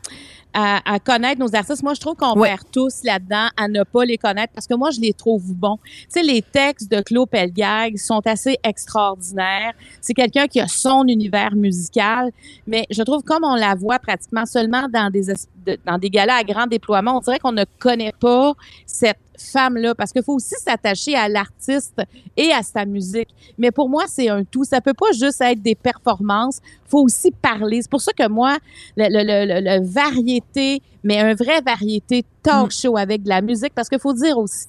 à, 0.53 0.93
à 0.93 0.99
connaître 0.99 1.39
nos 1.39 1.55
artistes, 1.55 1.83
moi, 1.83 1.93
je 1.93 1.99
trouve 1.99 2.15
qu'on 2.15 2.37
Ouais. 2.39 2.49
perd 2.49 2.63
tous 2.71 3.03
là-dedans 3.03 3.47
à 3.55 3.67
ne 3.67 3.83
pas 3.83 4.03
les 4.03 4.17
connaître 4.17 4.51
parce 4.53 4.65
que 4.65 4.73
moi, 4.73 4.89
je 4.91 4.99
les 4.99 5.13
trouve 5.13 5.53
bons. 5.53 5.77
Tu 5.83 6.05
sais, 6.09 6.23
les 6.23 6.41
textes 6.41 6.91
de 6.91 7.01
Claude 7.01 7.29
Pelgag 7.29 7.97
sont 7.97 8.21
assez 8.25 8.57
extraordinaires. 8.63 9.73
C'est 10.01 10.15
quelqu'un 10.15 10.47
qui 10.47 10.59
a 10.59 10.67
son 10.67 11.05
univers 11.07 11.55
musical, 11.55 12.31
mais 12.65 12.85
je 12.89 13.03
trouve 13.03 13.21
comme 13.23 13.43
on 13.43 13.55
la 13.55 13.75
voit 13.75 13.99
pratiquement 13.99 14.45
seulement 14.47 14.87
dans 14.91 15.11
des, 15.11 15.29
es- 15.29 15.47
de- 15.65 15.77
dans 15.85 15.97
des 15.99 16.09
galas 16.09 16.37
à 16.37 16.43
grand 16.43 16.65
déploiement, 16.67 17.17
on 17.17 17.19
dirait 17.19 17.39
qu'on 17.39 17.51
ne 17.51 17.65
connaît 17.77 18.13
pas 18.19 18.53
cette 18.87 19.17
femme-là 19.41 19.95
parce 19.95 20.11
qu'il 20.11 20.23
faut 20.23 20.35
aussi 20.35 20.55
s'attacher 20.55 21.15
à 21.15 21.27
l'artiste 21.29 22.01
et 22.37 22.51
à 22.51 22.61
sa 22.63 22.85
musique. 22.85 23.29
Mais 23.57 23.71
pour 23.71 23.89
moi, 23.89 24.05
c'est 24.07 24.29
un 24.29 24.43
tout. 24.43 24.63
Ça 24.63 24.81
peut 24.81 24.93
pas 24.93 25.11
juste 25.11 25.41
être 25.41 25.61
des 25.61 25.75
performances. 25.75 26.59
faut 26.85 27.03
aussi 27.03 27.31
parler. 27.31 27.81
C'est 27.81 27.91
pour 27.91 28.01
ça 28.01 28.11
que 28.13 28.27
moi, 28.27 28.57
le 28.97 29.83
variété, 29.85 30.81
mais 31.03 31.19
un 31.19 31.33
vrai 31.33 31.61
variété 31.61 32.25
talk 32.43 32.71
show 32.71 32.97
avec 32.97 33.23
de 33.23 33.29
la 33.29 33.41
musique, 33.41 33.73
parce 33.73 33.89
qu'il 33.89 33.99
faut 33.99 34.13
dire 34.13 34.37
aussi 34.37 34.67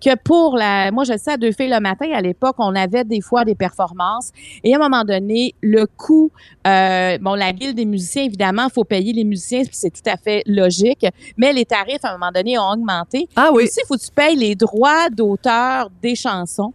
que 0.00 0.16
pour 0.16 0.56
la... 0.56 0.90
Moi, 0.90 1.04
je 1.04 1.12
le 1.12 1.18
sais, 1.18 1.32
à 1.32 1.36
Deux 1.36 1.52
filles 1.52 1.68
le 1.68 1.80
matin, 1.80 2.06
à 2.12 2.20
l'époque, 2.20 2.56
on 2.58 2.74
avait 2.74 3.04
des 3.04 3.20
fois 3.20 3.44
des 3.44 3.54
performances. 3.54 4.30
Et 4.64 4.74
à 4.74 4.76
un 4.76 4.80
moment 4.80 5.04
donné, 5.04 5.54
le 5.60 5.86
coût... 5.86 6.30
euh, 6.66 7.18
bon, 7.18 7.34
la 7.34 7.52
guilde 7.52 7.76
des 7.76 7.84
musiciens, 7.84 8.24
évidemment, 8.24 8.64
il 8.68 8.72
faut 8.72 8.84
payer 8.84 9.12
les 9.12 9.24
musiciens, 9.24 9.62
puis 9.64 9.74
c'est 9.74 9.90
tout 9.90 10.08
à 10.08 10.16
fait 10.16 10.42
logique. 10.46 11.06
Mais 11.36 11.52
les 11.52 11.64
tarifs, 11.64 12.04
à 12.04 12.10
un 12.10 12.18
moment 12.18 12.32
donné, 12.32 12.58
ont 12.58 12.70
augmenté. 12.70 13.28
Ah 13.36 13.50
oui. 13.52 13.64
Aussi, 13.64 13.80
il 13.82 13.86
faut 13.86 13.96
que 13.96 14.04
tu 14.04 14.10
payes 14.10 14.36
les 14.36 14.54
droits 14.54 15.08
d'auteur 15.10 15.90
des 16.02 16.14
chansons. 16.14 16.72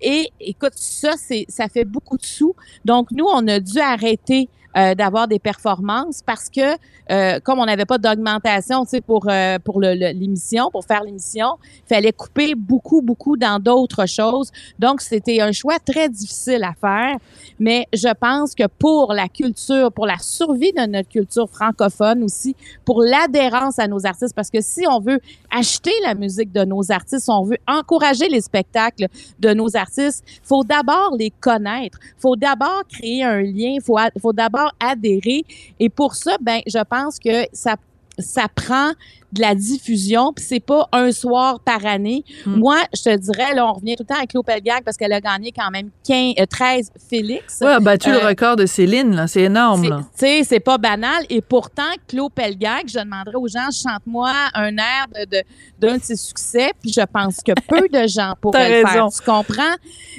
Et 0.00 0.30
écoute, 0.40 0.74
ça, 0.74 1.12
c'est, 1.16 1.46
ça 1.48 1.68
fait 1.68 1.84
beaucoup 1.84 2.16
de 2.16 2.24
sous. 2.24 2.54
Donc, 2.84 3.10
nous, 3.10 3.26
on 3.26 3.46
a 3.48 3.60
dû 3.60 3.78
arrêter 3.80 4.48
euh, 4.76 4.94
d'avoir 4.94 5.26
des 5.26 5.38
performances 5.38 6.20
parce 6.20 6.50
que, 6.50 6.76
euh, 7.10 7.40
comme 7.42 7.58
on 7.60 7.64
n'avait 7.64 7.86
pas 7.86 7.96
d'augmentation, 7.96 8.84
tu 8.84 9.00
pour, 9.00 9.26
euh, 9.26 9.58
pour 9.58 9.80
l'émission, 9.80 10.70
pour 10.70 10.84
faire 10.84 11.02
l'émission, 11.02 11.56
fallait 11.88 12.12
couper 12.12 12.54
beaucoup, 12.54 13.00
beaucoup 13.00 13.38
dans 13.38 13.58
d'autres 13.58 14.06
choses. 14.06 14.52
Donc, 14.78 15.00
c'était 15.00 15.40
un 15.40 15.52
choix 15.52 15.78
très 15.78 16.10
difficile 16.10 16.62
à 16.62 16.74
faire. 16.78 17.16
Mais 17.58 17.86
je 17.94 18.12
pense 18.12 18.54
que 18.54 18.66
pour 18.66 19.14
la 19.14 19.28
culture, 19.28 19.90
pour 19.90 20.06
la 20.06 20.18
survie 20.18 20.72
de 20.72 20.86
notre 20.86 21.08
culture 21.08 21.48
francophone 21.48 22.22
aussi, 22.24 22.54
pour 22.84 23.00
l'adhérence 23.02 23.78
à 23.78 23.88
nos 23.88 24.04
artistes, 24.04 24.34
parce 24.34 24.50
que 24.50 24.60
si 24.60 24.84
on 24.86 25.00
veut 25.00 25.20
acheter 25.50 25.92
la 26.02 26.14
musique 26.14 26.52
de 26.52 26.64
nos 26.64 26.92
artistes, 26.92 27.30
on 27.30 27.44
veut 27.44 27.58
encourager 27.66 28.28
les 28.28 28.42
spectacles 28.42 29.06
de 29.38 29.54
nos 29.54 29.74
artistes, 29.74 30.22
faut 30.42 30.64
d'abord 30.64 31.14
les 31.18 31.30
connaître, 31.30 31.98
faut 32.18 32.36
d'abord 32.36 32.82
créer 32.92 33.24
un 33.24 33.40
lien, 33.40 33.76
faut 33.82 33.96
faut 34.20 34.34
d'abord 34.34 34.65
adhérer. 34.80 35.44
Et 35.80 35.88
pour 35.88 36.14
ça 36.14 36.36
ben 36.40 36.60
je 36.66 36.82
pense 36.84 37.18
que 37.18 37.46
ça 37.52 37.76
ça 38.18 38.46
prend 38.54 38.92
de 39.32 39.40
la 39.40 39.54
diffusion, 39.54 40.32
puis 40.32 40.44
c'est 40.44 40.60
pas 40.60 40.88
un 40.92 41.10
soir 41.12 41.60
par 41.60 41.84
année. 41.84 42.24
Mm. 42.46 42.56
Moi, 42.56 42.76
je 42.94 43.02
te 43.02 43.16
dirais, 43.16 43.54
là, 43.54 43.66
on 43.66 43.72
revient 43.74 43.96
tout 43.96 44.04
le 44.04 44.06
temps 44.06 44.16
avec 44.16 44.30
Claude 44.30 44.46
Pelgag 44.46 44.82
parce 44.84 44.96
qu'elle 44.96 45.12
a 45.12 45.20
gagné 45.20 45.52
quand 45.52 45.70
même 45.70 45.90
15, 46.06 46.34
euh, 46.40 46.46
13 46.46 46.90
Félix. 47.10 47.58
Ouais, 47.60 47.72
a 47.72 47.80
battu 47.80 48.10
le 48.10 48.22
Euh, 48.22 48.28
record 48.28 48.56
de 48.56 48.64
Céline, 48.64 49.14
là. 49.14 49.26
C'est 49.26 49.42
énorme. 49.42 49.82
Tu 49.84 50.18
sais, 50.20 50.42
c'est 50.44 50.60
pas 50.60 50.78
banal. 50.78 51.24
Et 51.28 51.42
pourtant, 51.42 51.82
Claude 52.08 52.32
Pelgag, 52.32 52.84
je 52.88 52.98
demanderais 53.00 53.34
aux 53.36 53.48
gens, 53.48 53.68
chante-moi 53.70 54.32
un 54.54 54.76
air 54.78 55.06
de, 55.14 55.24
de- 55.38 55.42
d'un 55.78 55.98
de, 55.98 56.02
ses 56.02 56.16
succès. 56.16 56.70
Puis 56.80 56.92
je 56.92 57.02
pense 57.02 57.38
que 57.44 57.52
peu 57.68 57.88
de 57.88 58.06
gens 58.08 58.34
pourraient 58.40 58.80
le 58.82 58.88
faire. 58.88 59.08
Tu 59.08 59.22
comprends? 59.22 59.74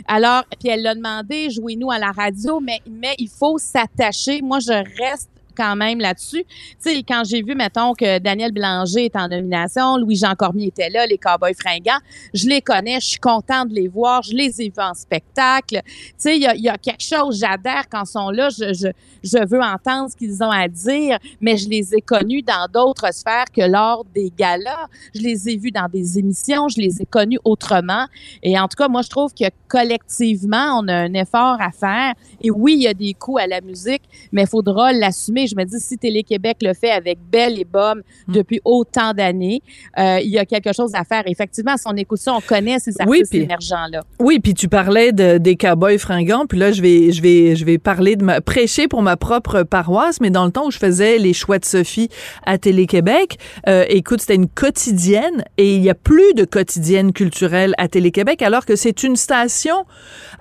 Alors, 0.07 0.43
puis 0.59 0.69
elle 0.69 0.83
l'a 0.83 0.93
demandé, 0.93 1.49
jouez-nous 1.49 1.89
à 1.89 1.97
la 1.97 2.11
radio, 2.11 2.59
mais, 2.59 2.81
mais 2.87 3.15
il 3.17 3.29
faut 3.29 3.57
s'attacher. 3.57 4.41
Moi, 4.41 4.59
je 4.59 4.73
reste 5.01 5.29
quand 5.57 5.75
même 5.75 5.99
là-dessus. 5.99 6.45
Tu 6.45 6.91
sais, 6.91 7.03
quand 7.03 7.23
j'ai 7.25 7.41
vu, 7.41 7.55
mettons, 7.55 7.93
que 7.93 8.19
Daniel 8.19 8.51
Blanger 8.51 9.05
est 9.05 9.15
en 9.15 9.27
nomination, 9.27 9.97
Louis-Jean 9.97 10.35
Cormier 10.35 10.67
était 10.67 10.89
là, 10.89 11.05
les 11.05 11.17
Cowboys 11.17 11.55
fringants, 11.55 11.99
je 12.33 12.47
les 12.47 12.61
connais, 12.61 12.99
je 12.99 13.07
suis 13.07 13.19
contente 13.19 13.69
de 13.69 13.75
les 13.75 13.87
voir, 13.87 14.21
je 14.21 14.33
les 14.33 14.61
ai 14.61 14.65
vus 14.69 14.73
en 14.77 14.93
spectacle. 14.93 15.81
Tu 15.85 16.13
sais, 16.17 16.37
il 16.37 16.43
y 16.43 16.69
a, 16.69 16.77
quelque 16.77 17.03
chose, 17.03 17.39
j'adhère 17.39 17.89
quand 17.89 18.03
ils 18.03 18.11
sont 18.11 18.29
là, 18.29 18.49
je, 18.49 18.73
je, 18.73 18.87
je 19.23 19.45
veux 19.47 19.61
entendre 19.61 20.09
ce 20.09 20.15
qu'ils 20.15 20.43
ont 20.43 20.51
à 20.51 20.67
dire, 20.67 21.17
mais 21.41 21.57
je 21.57 21.67
les 21.69 21.95
ai 21.95 22.01
connus 22.01 22.41
dans 22.41 22.67
d'autres 22.71 23.13
sphères 23.13 23.45
que 23.53 23.61
lors 23.61 24.05
des 24.13 24.31
galas. 24.35 24.87
Je 25.15 25.21
les 25.21 25.49
ai 25.49 25.57
vus 25.57 25.71
dans 25.71 25.87
des 25.87 26.19
émissions, 26.19 26.67
je 26.69 26.79
les 26.79 27.01
ai 27.01 27.05
connus 27.05 27.39
autrement. 27.43 28.05
Et 28.43 28.59
en 28.59 28.67
tout 28.67 28.75
cas, 28.77 28.87
moi, 28.87 29.01
je 29.01 29.09
trouve 29.09 29.33
que 29.33 29.45
collectivement, 29.67 30.79
on 30.79 30.87
a 30.87 30.95
un 30.95 31.13
effort 31.13 31.57
à 31.59 31.71
faire. 31.71 32.13
Et 32.41 32.51
oui, 32.51 32.73
il 32.75 32.83
y 32.83 32.87
a 32.87 32.93
des 32.93 33.13
coûts 33.13 33.37
à 33.37 33.47
la 33.47 33.61
musique, 33.61 34.03
mais 34.31 34.43
il 34.43 34.47
faudra 34.47 34.93
l'assumer. 34.93 35.46
Je 35.47 35.55
me 35.55 35.63
dis, 35.63 35.79
si 35.79 35.97
Télé-Québec 35.97 36.57
le 36.61 36.73
fait 36.73 36.91
avec 36.91 37.19
Belle 37.31 37.59
et 37.59 37.65
Bomme 37.65 38.01
mm. 38.27 38.33
depuis 38.33 38.61
autant 38.65 39.13
d'années, 39.13 39.61
euh, 39.97 40.19
il 40.21 40.29
y 40.29 40.37
a 40.37 40.45
quelque 40.45 40.73
chose 40.73 40.91
à 40.93 41.03
faire. 41.03 41.23
Effectivement, 41.25 41.77
si 41.77 41.83
on 41.87 41.95
écoute 41.95 42.19
ça, 42.19 42.33
on 42.33 42.41
connaît 42.41 42.79
ces 42.79 42.99
artistes 42.99 43.33
émergents-là. 43.33 44.03
Oui, 44.19 44.39
puis 44.39 44.53
tu 44.53 44.67
parlais 44.67 45.11
de, 45.11 45.37
des 45.37 45.55
cowboys 45.55 45.97
fringants, 45.97 46.45
puis 46.45 46.59
là, 46.59 46.71
je 46.71 46.81
vais, 46.81 47.11
je 47.11 47.21
vais, 47.21 47.55
je 47.55 47.65
vais 47.65 47.77
parler 47.77 48.15
de 48.15 48.23
ma, 48.23 48.41
prêcher 48.41 48.87
pour 48.87 49.01
ma 49.01 49.17
propre 49.17 49.63
paroisse, 49.63 50.19
mais 50.21 50.29
dans 50.29 50.45
le 50.45 50.51
temps 50.51 50.67
où 50.67 50.71
je 50.71 50.77
faisais 50.77 51.17
les 51.17 51.33
choix 51.33 51.59
de 51.59 51.65
Sophie 51.65 52.09
à 52.45 52.57
Télé-Québec, 52.57 53.37
euh, 53.67 53.85
écoute, 53.89 54.21
c'était 54.21 54.35
une 54.35 54.49
quotidienne 54.49 55.45
et 55.57 55.75
il 55.75 55.83
y 55.83 55.89
a 55.89 55.95
plus 55.95 56.33
de 56.33 56.45
quotidienne 56.45 57.13
culturelle 57.13 57.73
à 57.77 57.87
Télé-Québec, 57.87 58.41
alors 58.41 58.65
que 58.65 58.75
c'est 58.75 59.03
une 59.03 59.15
station 59.15 59.85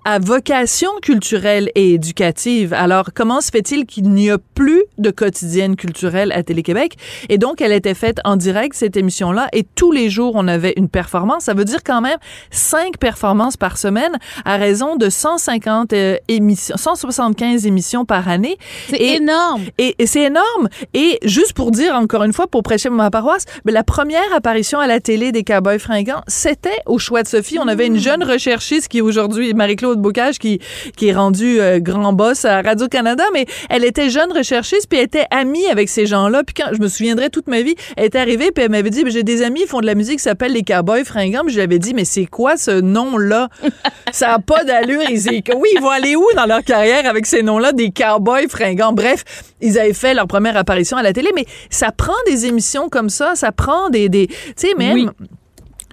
à 0.05 0.19
vocation 0.19 0.91
culturelle 1.03 1.71
et 1.75 1.95
éducative. 1.95 2.73
Alors, 2.73 3.11
comment 3.15 3.41
se 3.41 3.51
fait-il 3.51 3.87
qu'il 3.87 4.11
n'y 4.11 4.31
a 4.31 4.39
plus 4.39 4.85
de 4.99 5.11
quotidienne 5.11 5.77
culturelle 5.77 6.33
à 6.33 6.43
Télé-Québec? 6.43 6.97
Et 7.29 7.39
donc, 7.39 7.61
elle 7.61 7.73
était 7.73 7.95
faite 7.95 8.19
en 8.25 8.37
direct, 8.37 8.75
cette 8.75 8.97
émission-là, 8.97 9.49
et 9.53 9.65
tous 9.75 9.93
les 9.93 10.11
jours, 10.11 10.33
on 10.35 10.49
avait 10.49 10.75
une 10.77 10.89
performance. 10.89 11.45
Ça 11.45 11.55
veut 11.55 11.65
dire 11.65 11.81
quand 11.85 12.01
même 12.01 12.19
cinq 12.51 12.99
performances 12.99 13.57
par 13.57 13.79
semaine 13.79 14.13
à 14.45 14.57
raison 14.57 14.97
de 14.97 15.09
150 15.09 15.93
euh, 15.93 16.17
émissions, 16.29 16.77
175 16.77 17.67
émissions 17.67 18.05
par 18.05 18.29
année. 18.29 18.57
C'est 18.89 19.01
énorme! 19.01 19.63
Et, 19.79 19.95
et 19.99 20.07
c'est 20.07 20.25
énorme! 20.25 20.69
Et 20.95 21.19
juste 21.25 21.53
pour 21.53 21.71
dire, 21.71 21.95
encore 21.95 22.25
une 22.25 22.33
fois, 22.33 22.47
pour 22.47 22.63
prêcher 22.63 22.91
ma 22.91 23.11
paroisse, 23.11 23.45
mais 23.65 23.73
la 23.73 23.85
première 23.85 24.33
apparition 24.35 24.79
à 24.79 24.87
la 24.87 25.01
télé 25.01 25.33
des 25.33 25.45
Cowboys 25.45 25.79
fringants, 25.79 26.23
c'était 26.27 26.79
au 26.87 26.99
choix 26.99 27.23
de 27.23 27.29
Sophie. 27.29 27.59
On 27.59 27.69
avait 27.69 27.87
une 27.87 27.99
jeune 27.99 28.23
recherchiste 28.23 28.89
qui 28.89 29.01
aujourd'hui, 29.01 29.55
Marie-Claude 29.55 30.01
Bocage, 30.01 30.39
qui, 30.39 30.61
qui 30.97 31.09
est 31.09 31.15
rendue 31.15 31.61
euh, 31.61 31.79
grand 31.81 32.13
boss 32.13 32.45
à 32.45 32.63
Radio-Canada, 32.63 33.25
mais 33.33 33.47
elle 33.69 33.85
était 33.85 34.11
jeune 34.11 34.33
recherchiste, 34.33 34.86
puis 34.89 34.99
elle 34.99 35.07
était 35.07 35.27
amie 35.31 35.67
avec 35.67 35.89
ces 35.89 36.07
gens-là. 36.07 36.43
Puis 36.45 36.55
quand 36.55 36.71
je 36.73 36.81
me 36.81 36.89
souviendrai 36.89 37.31
toute 37.31 37.47
ma 37.49 37.63
vie, 37.63 37.75
elle 37.97 38.07
était 38.07 38.19
arrivée, 38.19 38.51
puis 38.51 38.65
elle 38.65 38.71
m'avait 38.71 38.91
dit, 38.91 39.05
j'ai 39.07 39.23
des 39.23 39.43
amis 39.43 39.61
qui 39.63 39.67
font 39.67 39.81
de 39.81 39.87
la 39.87 39.95
musique 39.95 40.19
qui 40.19 40.23
s'appelle 40.23 40.53
les 40.53 40.63
Cowboys 40.63 41.05
fringants. 41.05 41.43
Puis 41.43 41.53
je 41.53 41.59
lui 41.59 41.65
avais 41.65 41.79
dit, 41.79 41.95
mais 41.95 42.05
c'est 42.05 42.27
quoi 42.27 42.57
ce 42.57 42.81
nom-là? 42.81 43.49
Ça 44.13 44.29
n'a 44.29 44.39
pas 44.39 44.65
d'allure. 44.65 45.03
oui, 45.09 45.69
ils 45.75 45.81
vont 45.81 45.91
aller 45.91 46.17
où 46.17 46.25
dans 46.35 46.47
leur 46.47 46.63
carrière 46.63 47.07
avec 47.07 47.27
ces 47.27 47.43
noms-là, 47.43 47.73
des 47.73 47.91
Cowboys 47.91 48.49
fringants? 48.49 48.93
Bref, 48.93 49.25
ils 49.61 49.79
avaient 49.79 49.93
fait 49.93 50.15
leur 50.15 50.27
première 50.27 50.57
apparition 50.57 50.97
à 50.97 51.03
la 51.03 51.13
télé, 51.13 51.31
mais 51.35 51.45
ça 51.71 51.93
prend 51.93 52.15
des 52.27 52.47
émissions 52.47 52.89
comme 52.89 53.11
ça, 53.11 53.35
ça 53.35 53.53
prend 53.53 53.91
des... 53.91 54.09
des 54.09 54.27
tu 54.29 54.37
sais, 54.57 54.75
même... 54.75 55.11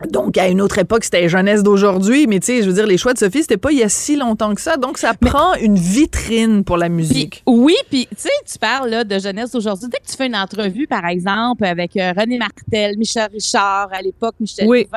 Donc, 0.09 0.37
à 0.37 0.47
une 0.47 0.59
autre 0.59 0.79
époque, 0.79 1.03
c'était 1.03 1.29
jeunesse 1.29 1.61
d'aujourd'hui, 1.61 2.25
mais 2.27 2.39
tu 2.39 2.47
sais, 2.47 2.61
je 2.63 2.67
veux 2.67 2.73
dire, 2.73 2.87
les 2.87 2.97
choix 2.97 3.13
de 3.13 3.19
Sophie, 3.19 3.41
c'était 3.41 3.57
pas 3.57 3.71
il 3.71 3.77
y 3.77 3.83
a 3.83 3.89
si 3.89 4.15
longtemps 4.15 4.55
que 4.55 4.61
ça. 4.61 4.75
Donc, 4.75 4.97
ça 4.97 5.13
prend 5.13 5.53
une 5.55 5.75
vitrine 5.75 6.63
pour 6.63 6.77
la 6.77 6.89
musique. 6.89 7.43
oui, 7.45 7.75
puis 7.89 8.07
tu 8.09 8.15
sais, 8.17 8.29
tu 8.51 8.57
parles 8.57 8.89
là, 8.89 9.03
de 9.03 9.19
jeunesse 9.19 9.51
d'aujourd'hui. 9.51 9.87
Dès 9.89 9.99
que 9.99 10.07
tu 10.09 10.17
fais 10.17 10.27
une 10.27 10.35
entrevue, 10.35 10.87
par 10.87 11.05
exemple, 11.05 11.63
avec 11.63 11.95
euh, 11.95 12.11
René 12.17 12.39
Martel, 12.39 12.97
Michel 12.97 13.29
Richard, 13.31 13.89
à 13.91 14.01
l'époque, 14.01 14.35
Michel 14.39 14.67
oui. 14.67 14.87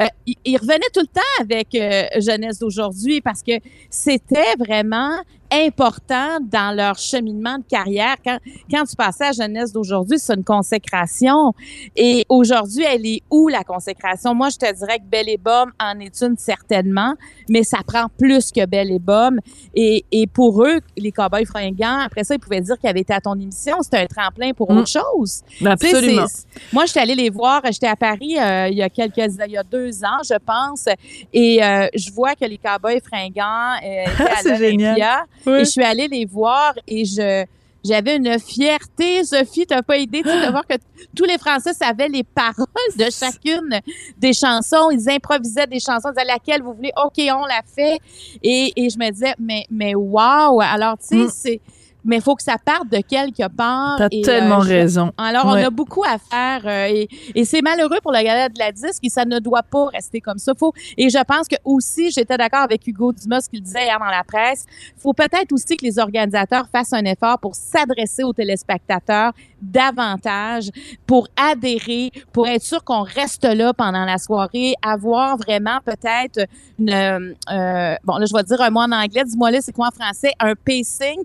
euh, 0.00 0.04
il, 0.44 0.56
revenait 0.56 0.78
tout 0.94 1.00
le 1.00 1.06
temps 1.06 1.20
avec 1.40 1.74
euh, 1.74 2.04
jeunesse 2.20 2.58
d'aujourd'hui 2.58 3.20
parce 3.20 3.42
que 3.42 3.52
c'était 3.90 4.54
vraiment 4.58 5.18
important 5.52 6.38
dans 6.40 6.74
leur 6.76 6.98
cheminement 6.98 7.58
de 7.58 7.64
carrière. 7.64 8.16
Quand, 8.24 8.38
quand 8.70 8.84
tu 8.84 8.96
passais 8.96 9.26
à 9.26 9.32
jeunesse 9.32 9.72
d'aujourd'hui, 9.72 10.18
c'est 10.18 10.34
une 10.34 10.44
consécration. 10.44 11.52
Et 11.96 12.24
aujourd'hui, 12.28 12.84
elle 12.84 13.06
est 13.06 13.22
où 13.30 13.48
la 13.48 13.64
consécration? 13.64 14.34
Moi, 14.34 14.48
je 14.50 14.56
te 14.56 14.74
dirais 14.74 14.98
que 14.98 15.04
Belle 15.10 15.28
et 15.28 15.38
Bomme 15.38 15.72
en 15.80 15.98
est 16.00 16.22
une 16.22 16.36
certainement, 16.36 17.14
mais 17.48 17.62
ça 17.62 17.78
prend 17.86 18.06
plus 18.18 18.50
que 18.50 18.64
Belle 18.66 18.92
et 18.92 18.98
Bomme. 18.98 19.40
Et, 19.74 20.04
et 20.12 20.26
pour 20.26 20.64
eux, 20.64 20.80
les 20.96 21.12
Cowboys 21.12 21.46
fringants, 21.46 22.00
après 22.00 22.24
ça, 22.24 22.34
ils 22.34 22.40
pouvaient 22.40 22.60
dire 22.60 22.78
qu'ils 22.78 22.90
avaient 22.90 23.00
été 23.00 23.14
à 23.14 23.20
ton 23.20 23.34
émission. 23.34 23.76
C'était 23.82 23.98
un 23.98 24.06
tremplin 24.06 24.52
pour 24.52 24.72
mm. 24.72 24.78
autre 24.78 24.88
chose. 24.88 25.42
Absolument. 25.64 26.26
moi, 26.72 26.86
j'étais 26.86 27.00
allée 27.00 27.14
les 27.14 27.30
voir. 27.30 27.62
J'étais 27.70 27.86
à 27.86 27.96
Paris 27.96 28.38
euh, 28.38 28.68
il 28.70 28.76
y 28.76 28.82
a 28.82 28.88
quelques, 28.88 29.16
il 29.16 29.52
y 29.52 29.56
a 29.56 29.62
deux 29.62 30.04
ans, 30.04 30.22
je 30.24 30.36
pense, 30.38 30.86
et 31.32 31.62
euh, 31.62 31.86
je 31.94 32.10
vois 32.12 32.34
que 32.34 32.44
les 32.44 32.58
Cowboys 32.58 33.00
fringants 33.00 33.74
euh, 33.84 34.04
étaient 34.44 35.02
à 35.02 35.24
Et 35.46 35.60
je 35.60 35.64
suis 35.64 35.84
allée 35.84 36.08
les 36.08 36.24
voir 36.24 36.74
et 36.86 37.04
je 37.04 37.44
j'avais 37.84 38.16
une 38.16 38.38
fierté, 38.38 39.24
Sophie, 39.24 39.64
t'as 39.66 39.82
pas 39.82 39.96
idée 39.98 40.22
de 40.22 40.50
voir 40.50 40.66
que 40.66 40.74
tous 41.14 41.24
les 41.24 41.38
Français 41.38 41.72
savaient 41.72 42.08
les 42.08 42.24
paroles 42.24 42.66
de 42.96 43.06
chacune 43.10 43.80
des 44.18 44.32
chansons. 44.32 44.90
Ils 44.90 45.08
improvisaient 45.08 45.66
des 45.66 45.80
chansons, 45.80 46.08
ils 46.10 46.14
disaient 46.14 46.26
laquelle 46.26 46.62
vous 46.62 46.74
voulez, 46.74 46.92
ok, 46.96 47.18
on 47.32 47.46
l'a 47.46 47.62
fait. 47.64 47.98
Et, 48.42 48.72
et 48.76 48.90
je 48.90 48.98
me 48.98 49.10
disais, 49.10 49.34
mais, 49.38 49.64
mais 49.70 49.94
wow! 49.94 50.60
Alors, 50.60 50.98
tu 50.98 51.06
sais, 51.06 51.16
mm. 51.16 51.30
c'est 51.32 51.60
mais 52.04 52.16
il 52.16 52.22
faut 52.22 52.34
que 52.34 52.42
ça 52.42 52.56
parte 52.62 52.88
de 52.90 53.00
quelque 53.00 53.48
part. 53.48 53.96
T'as 53.98 54.08
tellement 54.08 54.60
euh, 54.60 54.64
raison. 54.64 55.12
Alors, 55.16 55.46
on 55.46 55.52
a 55.52 55.70
beaucoup 55.70 56.04
à 56.04 56.18
faire 56.18 56.62
euh, 56.64 56.86
et, 56.86 57.08
et 57.34 57.44
c'est 57.44 57.62
malheureux 57.62 57.98
pour 58.02 58.12
le 58.12 58.22
gala 58.22 58.48
de 58.48 58.58
la 58.58 58.72
disque 58.72 59.02
et 59.02 59.08
ça 59.08 59.24
ne 59.24 59.38
doit 59.38 59.62
pas 59.62 59.86
rester 59.86 60.20
comme 60.20 60.38
ça. 60.38 60.52
Faut, 60.56 60.72
et 60.96 61.08
je 61.10 61.22
pense 61.24 61.48
que 61.48 61.56
aussi, 61.64 62.10
j'étais 62.10 62.36
d'accord 62.36 62.62
avec 62.62 62.86
Hugo 62.86 63.12
Dumas, 63.12 63.42
ce 63.42 63.48
qu'il 63.48 63.62
disait 63.62 63.84
hier 63.84 63.98
dans 63.98 64.06
la 64.06 64.24
presse, 64.24 64.64
faut 64.96 65.12
peut-être 65.12 65.52
aussi 65.52 65.76
que 65.76 65.84
les 65.84 65.98
organisateurs 65.98 66.68
fassent 66.70 66.92
un 66.92 67.04
effort 67.04 67.38
pour 67.38 67.54
s'adresser 67.54 68.22
aux 68.22 68.32
téléspectateurs 68.32 69.32
davantage, 69.60 70.70
pour 71.06 71.28
adhérer, 71.36 72.10
pour 72.32 72.46
être 72.46 72.62
sûr 72.62 72.84
qu'on 72.84 73.02
reste 73.02 73.44
là 73.44 73.72
pendant 73.74 74.04
la 74.04 74.18
soirée, 74.18 74.74
avoir 74.82 75.36
vraiment 75.36 75.78
peut-être 75.84 76.46
une... 76.78 76.90
Euh, 76.90 77.96
bon, 78.04 78.16
là, 78.16 78.26
je 78.26 78.34
vais 78.34 78.42
dire 78.44 78.60
un 78.60 78.70
mot 78.70 78.80
en 78.80 78.92
anglais, 78.92 79.24
dis-moi 79.24 79.50
là, 79.50 79.58
c'est 79.60 79.72
quoi 79.72 79.88
en 79.88 79.90
français? 79.90 80.32
Un 80.38 80.54
pacing? 80.54 81.22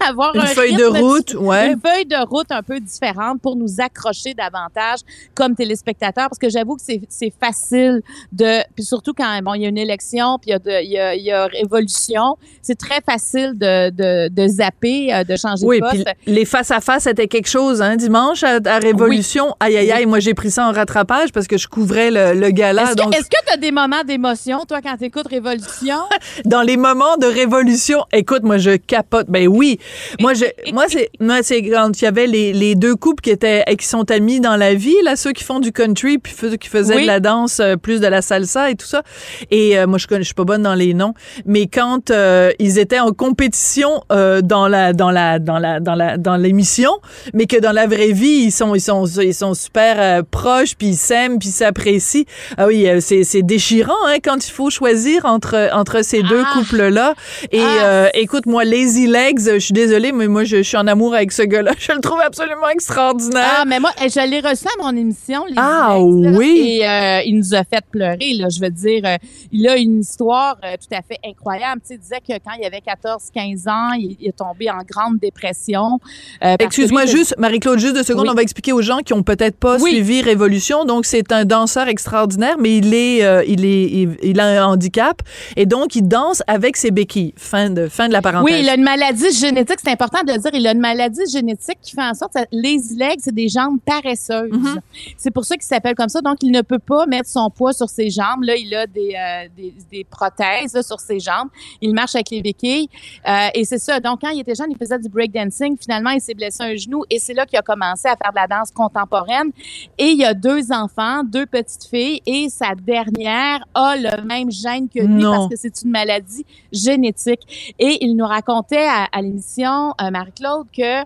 avoir 0.08 0.34
une 0.34 0.42
feuille 0.42 0.74
de 0.74 0.84
route, 0.84 1.34
ouais. 1.34 1.72
Une 1.72 1.80
feuille 1.80 2.06
de 2.06 2.26
route 2.28 2.50
un 2.50 2.62
peu 2.62 2.80
différente 2.80 3.40
pour 3.40 3.56
nous 3.56 3.80
accrocher 3.80 4.34
davantage 4.34 5.00
comme 5.34 5.54
téléspectateurs, 5.54 6.28
parce 6.28 6.38
que 6.38 6.48
j'avoue 6.48 6.76
que 6.76 6.82
c'est 6.82 7.32
facile 7.40 8.02
de, 8.32 8.62
puis 8.74 8.84
surtout 8.84 9.12
quand 9.14 9.42
bon 9.42 9.54
il 9.54 9.62
y 9.62 9.66
a 9.66 9.68
une 9.68 9.78
élection, 9.78 10.38
puis 10.38 10.50
il 10.50 10.52
y 10.52 10.54
a, 10.54 10.58
de, 10.58 10.84
il 10.84 10.90
y 10.90 10.98
a, 10.98 11.14
il 11.14 11.22
y 11.22 11.32
a 11.32 11.46
révolution, 11.46 12.36
c'est 12.62 12.78
très 12.78 13.00
facile 13.00 13.52
de, 13.56 13.90
de, 13.90 14.28
de 14.28 14.48
zapper, 14.48 15.12
euh, 15.12 15.24
de 15.24 15.36
changer 15.36 15.66
oui, 15.66 15.80
de 15.80 15.86
poste. 15.86 16.04
Puis 16.24 16.34
les 16.34 16.44
face 16.44 16.70
à 16.70 16.80
face 16.80 17.04
c'était 17.04 17.28
quelque 17.28 17.48
chose, 17.48 17.80
hein, 17.82 17.96
dimanche 17.96 18.42
à, 18.42 18.58
à 18.64 18.78
révolution. 18.78 19.46
Oui. 19.46 19.52
Aïe 19.60 19.76
aïe 19.76 19.92
aïe, 19.92 20.06
moi 20.06 20.20
j'ai 20.20 20.34
pris 20.34 20.50
ça 20.50 20.68
en 20.68 20.72
rattrapage 20.72 21.32
parce 21.32 21.46
que 21.46 21.56
je 21.56 21.68
couvrais 21.68 22.10
le, 22.10 22.38
le 22.38 22.50
gala. 22.50 22.84
Est-ce 22.84 22.94
donc... 22.94 23.12
que 23.12 23.18
tu 23.18 23.52
as 23.52 23.56
des 23.56 23.70
moments 23.70 24.04
d'émotion 24.04 24.64
toi 24.66 24.80
quand 24.82 24.96
tu 24.96 25.04
écoutes 25.04 25.28
révolution? 25.28 25.96
Dans 26.44 26.62
les 26.62 26.76
moments 26.76 27.16
de 27.16 27.26
révolution, 27.26 28.04
écoute, 28.12 28.42
moi 28.42 28.58
je 28.58 28.76
capote. 28.76 29.26
Ben 29.28 29.48
oui, 29.48 29.78
moi, 30.20 30.34
je, 30.34 30.44
moi, 30.72 30.84
c'est, 30.88 31.10
moi, 31.20 31.38
c'est 31.42 31.62
quand 31.62 32.00
il 32.00 32.04
y 32.04 32.08
avait 32.08 32.26
les, 32.26 32.52
les 32.52 32.74
deux 32.74 32.96
couples 32.96 33.22
qui 33.22 33.30
étaient, 33.30 33.64
qui 33.76 33.86
sont 33.86 34.10
amis 34.10 34.40
dans 34.40 34.56
la 34.56 34.74
vie, 34.74 34.96
là, 35.04 35.16
ceux 35.16 35.32
qui 35.32 35.44
font 35.44 35.60
du 35.60 35.72
country, 35.72 36.18
puis 36.18 36.34
ceux 36.38 36.56
qui 36.56 36.68
faisaient 36.68 36.96
oui. 36.96 37.02
de 37.02 37.06
la 37.06 37.20
danse, 37.20 37.60
euh, 37.60 37.76
plus 37.76 38.00
de 38.00 38.06
la 38.06 38.22
salsa 38.22 38.70
et 38.70 38.74
tout 38.74 38.86
ça. 38.86 39.02
Et 39.50 39.78
euh, 39.78 39.86
moi, 39.86 39.98
je 39.98 40.06
connais, 40.06 40.22
je 40.22 40.26
suis 40.26 40.34
pas 40.34 40.44
bonne 40.44 40.62
dans 40.62 40.74
les 40.74 40.94
noms, 40.94 41.14
mais 41.46 41.66
quand 41.66 42.10
euh, 42.10 42.50
ils 42.58 42.78
étaient 42.78 43.00
en 43.00 43.12
compétition 43.12 44.02
euh, 44.12 44.40
dans 44.42 44.68
la, 44.68 44.92
dans 44.92 45.10
la, 45.10 45.38
dans 45.38 45.58
la, 45.58 45.80
dans 45.80 45.94
la, 45.94 46.16
dans 46.16 46.36
l'émission, 46.36 46.90
mais 47.34 47.46
que 47.46 47.58
dans 47.58 47.72
la 47.72 47.86
vraie 47.86 48.12
vie, 48.12 48.44
ils 48.44 48.52
sont, 48.52 48.74
ils 48.74 48.80
sont, 48.80 49.06
ils 49.06 49.34
sont 49.34 49.54
super 49.54 49.96
euh, 49.98 50.22
proches, 50.28 50.74
puis 50.76 50.88
ils 50.88 50.96
s'aiment, 50.96 51.38
puis 51.38 51.48
s'apprécient. 51.48 52.24
Ah 52.56 52.66
oui, 52.66 52.86
c'est, 53.00 53.24
c'est 53.24 53.42
déchirant, 53.42 53.92
hein, 54.06 54.16
quand 54.22 54.46
il 54.46 54.50
faut 54.50 54.70
choisir 54.70 55.24
entre, 55.24 55.70
entre 55.72 56.04
ces 56.04 56.22
deux 56.22 56.42
ah. 56.44 56.52
couples-là. 56.54 57.14
Et 57.52 57.60
ah. 57.60 58.08
écoute, 58.14 58.46
moi, 58.46 58.64
Lazy 58.64 59.06
Legs, 59.06 59.40
je 59.54 59.58
suis 59.58 59.74
désolée, 59.88 60.12
mais 60.12 60.28
moi, 60.28 60.44
je, 60.44 60.58
je, 60.58 60.62
suis 60.62 60.76
en 60.76 60.86
amour 60.86 61.14
avec 61.14 61.32
ce 61.32 61.42
gars-là. 61.42 61.72
Je 61.78 61.92
le 61.92 62.00
trouve 62.00 62.20
absolument 62.20 62.68
extraordinaire. 62.68 63.58
Ah, 63.60 63.64
mais 63.66 63.80
moi, 63.80 63.90
je 64.00 64.28
l'ai 64.28 64.40
reçu 64.40 64.66
à 64.66 64.82
mon 64.82 64.94
émission. 64.96 65.44
Les 65.46 65.54
ah, 65.56 65.98
oui. 65.98 66.78
Et 66.80 66.86
euh, 66.86 67.22
il 67.24 67.36
nous 67.36 67.54
a 67.54 67.64
fait 67.64 67.82
pleurer, 67.90 68.34
là. 68.34 68.48
Je 68.48 68.60
veux 68.60 68.70
dire, 68.70 69.02
euh, 69.04 69.16
il 69.52 69.66
a 69.68 69.76
une 69.76 70.00
histoire 70.00 70.56
euh, 70.64 70.76
tout 70.76 70.94
à 70.94 71.02
fait 71.02 71.18
incroyable. 71.24 71.80
Tu 71.80 71.88
sais, 71.88 71.94
il 71.94 72.00
disait 72.00 72.20
que 72.20 72.44
quand 72.44 72.52
il 72.60 72.66
avait 72.66 72.80
14-15 72.80 73.68
ans, 73.70 73.92
il, 73.92 74.16
il, 74.20 74.28
est 74.28 74.36
tombé 74.36 74.70
en 74.70 74.78
grande 74.88 75.18
dépression. 75.18 75.98
Excuse-moi 76.40 77.06
juste, 77.06 77.34
Marie-Claude, 77.38 77.78
juste 77.78 77.94
deux 77.94 78.02
secondes. 78.02 78.24
Oui. 78.24 78.30
On 78.30 78.34
va 78.34 78.42
expliquer 78.42 78.72
aux 78.72 78.82
gens 78.82 78.98
qui 78.98 79.12
ont 79.14 79.22
peut-être 79.22 79.56
pas 79.56 79.78
oui. 79.80 79.92
suivi 79.92 80.22
Révolution. 80.22 80.84
Donc, 80.84 81.06
c'est 81.06 81.32
un 81.32 81.44
danseur 81.44 81.88
extraordinaire, 81.88 82.56
mais 82.58 82.76
il 82.76 82.92
est, 82.94 83.46
il 83.48 83.64
est, 83.64 83.84
il, 83.84 84.16
il, 84.22 84.40
a 84.40 84.62
un 84.62 84.66
handicap. 84.66 85.22
Et 85.56 85.66
donc, 85.66 85.96
il 85.96 86.06
danse 86.06 86.42
avec 86.46 86.76
ses 86.76 86.90
béquilles. 86.90 87.34
Fin 87.36 87.70
de, 87.70 87.88
fin 87.88 88.08
de 88.08 88.12
la 88.12 88.22
parenthèse. 88.22 88.54
Oui, 88.54 88.60
il 88.60 88.68
a 88.68 88.74
une 88.74 88.82
maladie 88.82 89.32
génétique 89.32 89.77
que 89.78 89.82
c'est 89.84 89.92
important 89.92 90.22
de 90.22 90.32
dire, 90.32 90.50
il 90.52 90.66
a 90.66 90.72
une 90.72 90.80
maladie 90.80 91.28
génétique 91.30 91.78
qui 91.80 91.94
fait 91.94 92.02
en 92.02 92.14
sorte 92.14 92.34
que 92.34 92.40
les 92.52 92.78
legs, 92.96 93.18
c'est 93.20 93.34
des 93.34 93.48
jambes 93.48 93.78
paresseuses. 93.84 94.50
Mhm. 94.50 94.80
C'est 95.16 95.30
pour 95.30 95.44
ça 95.44 95.54
qu'il 95.56 95.64
s'appelle 95.64 95.94
comme 95.94 96.08
ça. 96.08 96.20
Donc, 96.20 96.38
il 96.42 96.50
ne 96.50 96.62
peut 96.62 96.78
pas 96.78 97.06
mettre 97.06 97.28
son 97.28 97.50
poids 97.50 97.72
sur 97.72 97.88
ses 97.88 98.10
jambes. 98.10 98.42
Là, 98.42 98.56
il 98.56 98.74
a 98.74 98.86
des, 98.86 99.14
euh, 99.14 99.48
des, 99.56 99.74
des, 99.90 100.04
prothèses 100.04 100.74
là, 100.74 100.82
sur 100.82 101.00
ses 101.00 101.20
jambes. 101.20 101.48
Il 101.80 101.94
marche 101.94 102.14
avec 102.14 102.30
les 102.30 102.42
béquilles. 102.42 102.88
Euh, 103.28 103.48
et 103.54 103.64
c'est 103.64 103.78
ça. 103.78 104.00
Donc, 104.00 104.20
quand 104.20 104.30
il 104.30 104.40
était 104.40 104.54
jeune, 104.54 104.70
il 104.70 104.76
faisait 104.76 104.98
du 104.98 105.08
breakdancing. 105.08 105.76
Finalement, 105.78 106.10
il 106.10 106.20
s'est 106.20 106.34
blessé 106.34 106.62
un 106.62 106.76
genou 106.76 107.04
et 107.10 107.18
c'est 107.18 107.34
là 107.34 107.46
qu'il 107.46 107.58
a 107.58 107.62
commencé 107.62 108.08
à 108.08 108.16
faire 108.16 108.32
de 108.32 108.36
la 108.36 108.46
danse 108.46 108.70
contemporaine. 108.70 109.50
Et 109.96 110.10
il 110.10 110.24
a 110.24 110.34
deux 110.34 110.72
enfants, 110.72 111.22
deux 111.24 111.46
petites 111.46 111.84
filles 111.84 112.20
et 112.26 112.48
sa 112.48 112.74
dernière 112.74 113.64
a 113.74 113.96
le 113.96 114.22
même 114.24 114.50
gène 114.50 114.88
que 114.88 115.00
lui 115.00 115.22
Non. 115.22 115.32
parce 115.32 115.48
que 115.48 115.56
c'est 115.56 115.82
une 115.84 115.90
maladie 115.90 116.44
génétique. 116.72 117.74
Et 117.78 118.04
il 118.04 118.14
nous 118.14 118.26
racontait 118.26 118.86
à, 118.86 119.08
à 119.12 119.22
l'émission, 119.22 119.67
euh, 120.00 120.10
Marie-Claude, 120.10 120.66
que 120.76 121.04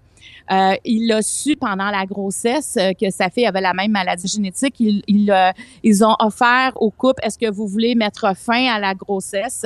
euh, 0.51 0.75
il 0.85 1.11
a 1.13 1.23
su 1.23 1.57
pendant 1.57 1.91
la 1.91 2.05
grossesse 2.05 2.77
euh, 2.79 2.93
que 2.93 3.11
sa 3.11 3.31
fille 3.31 3.47
avait 3.47 3.61
la 3.61 3.75
même 3.75 3.91
maladie 3.91 4.29
génétique. 4.29 4.75
Il, 4.81 5.03
il, 5.07 5.31
euh, 5.31 5.51
ils 5.83 6.05
ont 6.05 6.17
offert 6.19 6.73
au 6.77 6.91
couple, 6.91 7.21
est-ce 7.25 7.39
que 7.39 7.51
vous 7.51 7.67
voulez 7.67 7.95
mettre 7.95 8.37
fin 8.37 8.67
à 8.67 8.79
la 8.79 8.95
grossesse? 8.95 9.65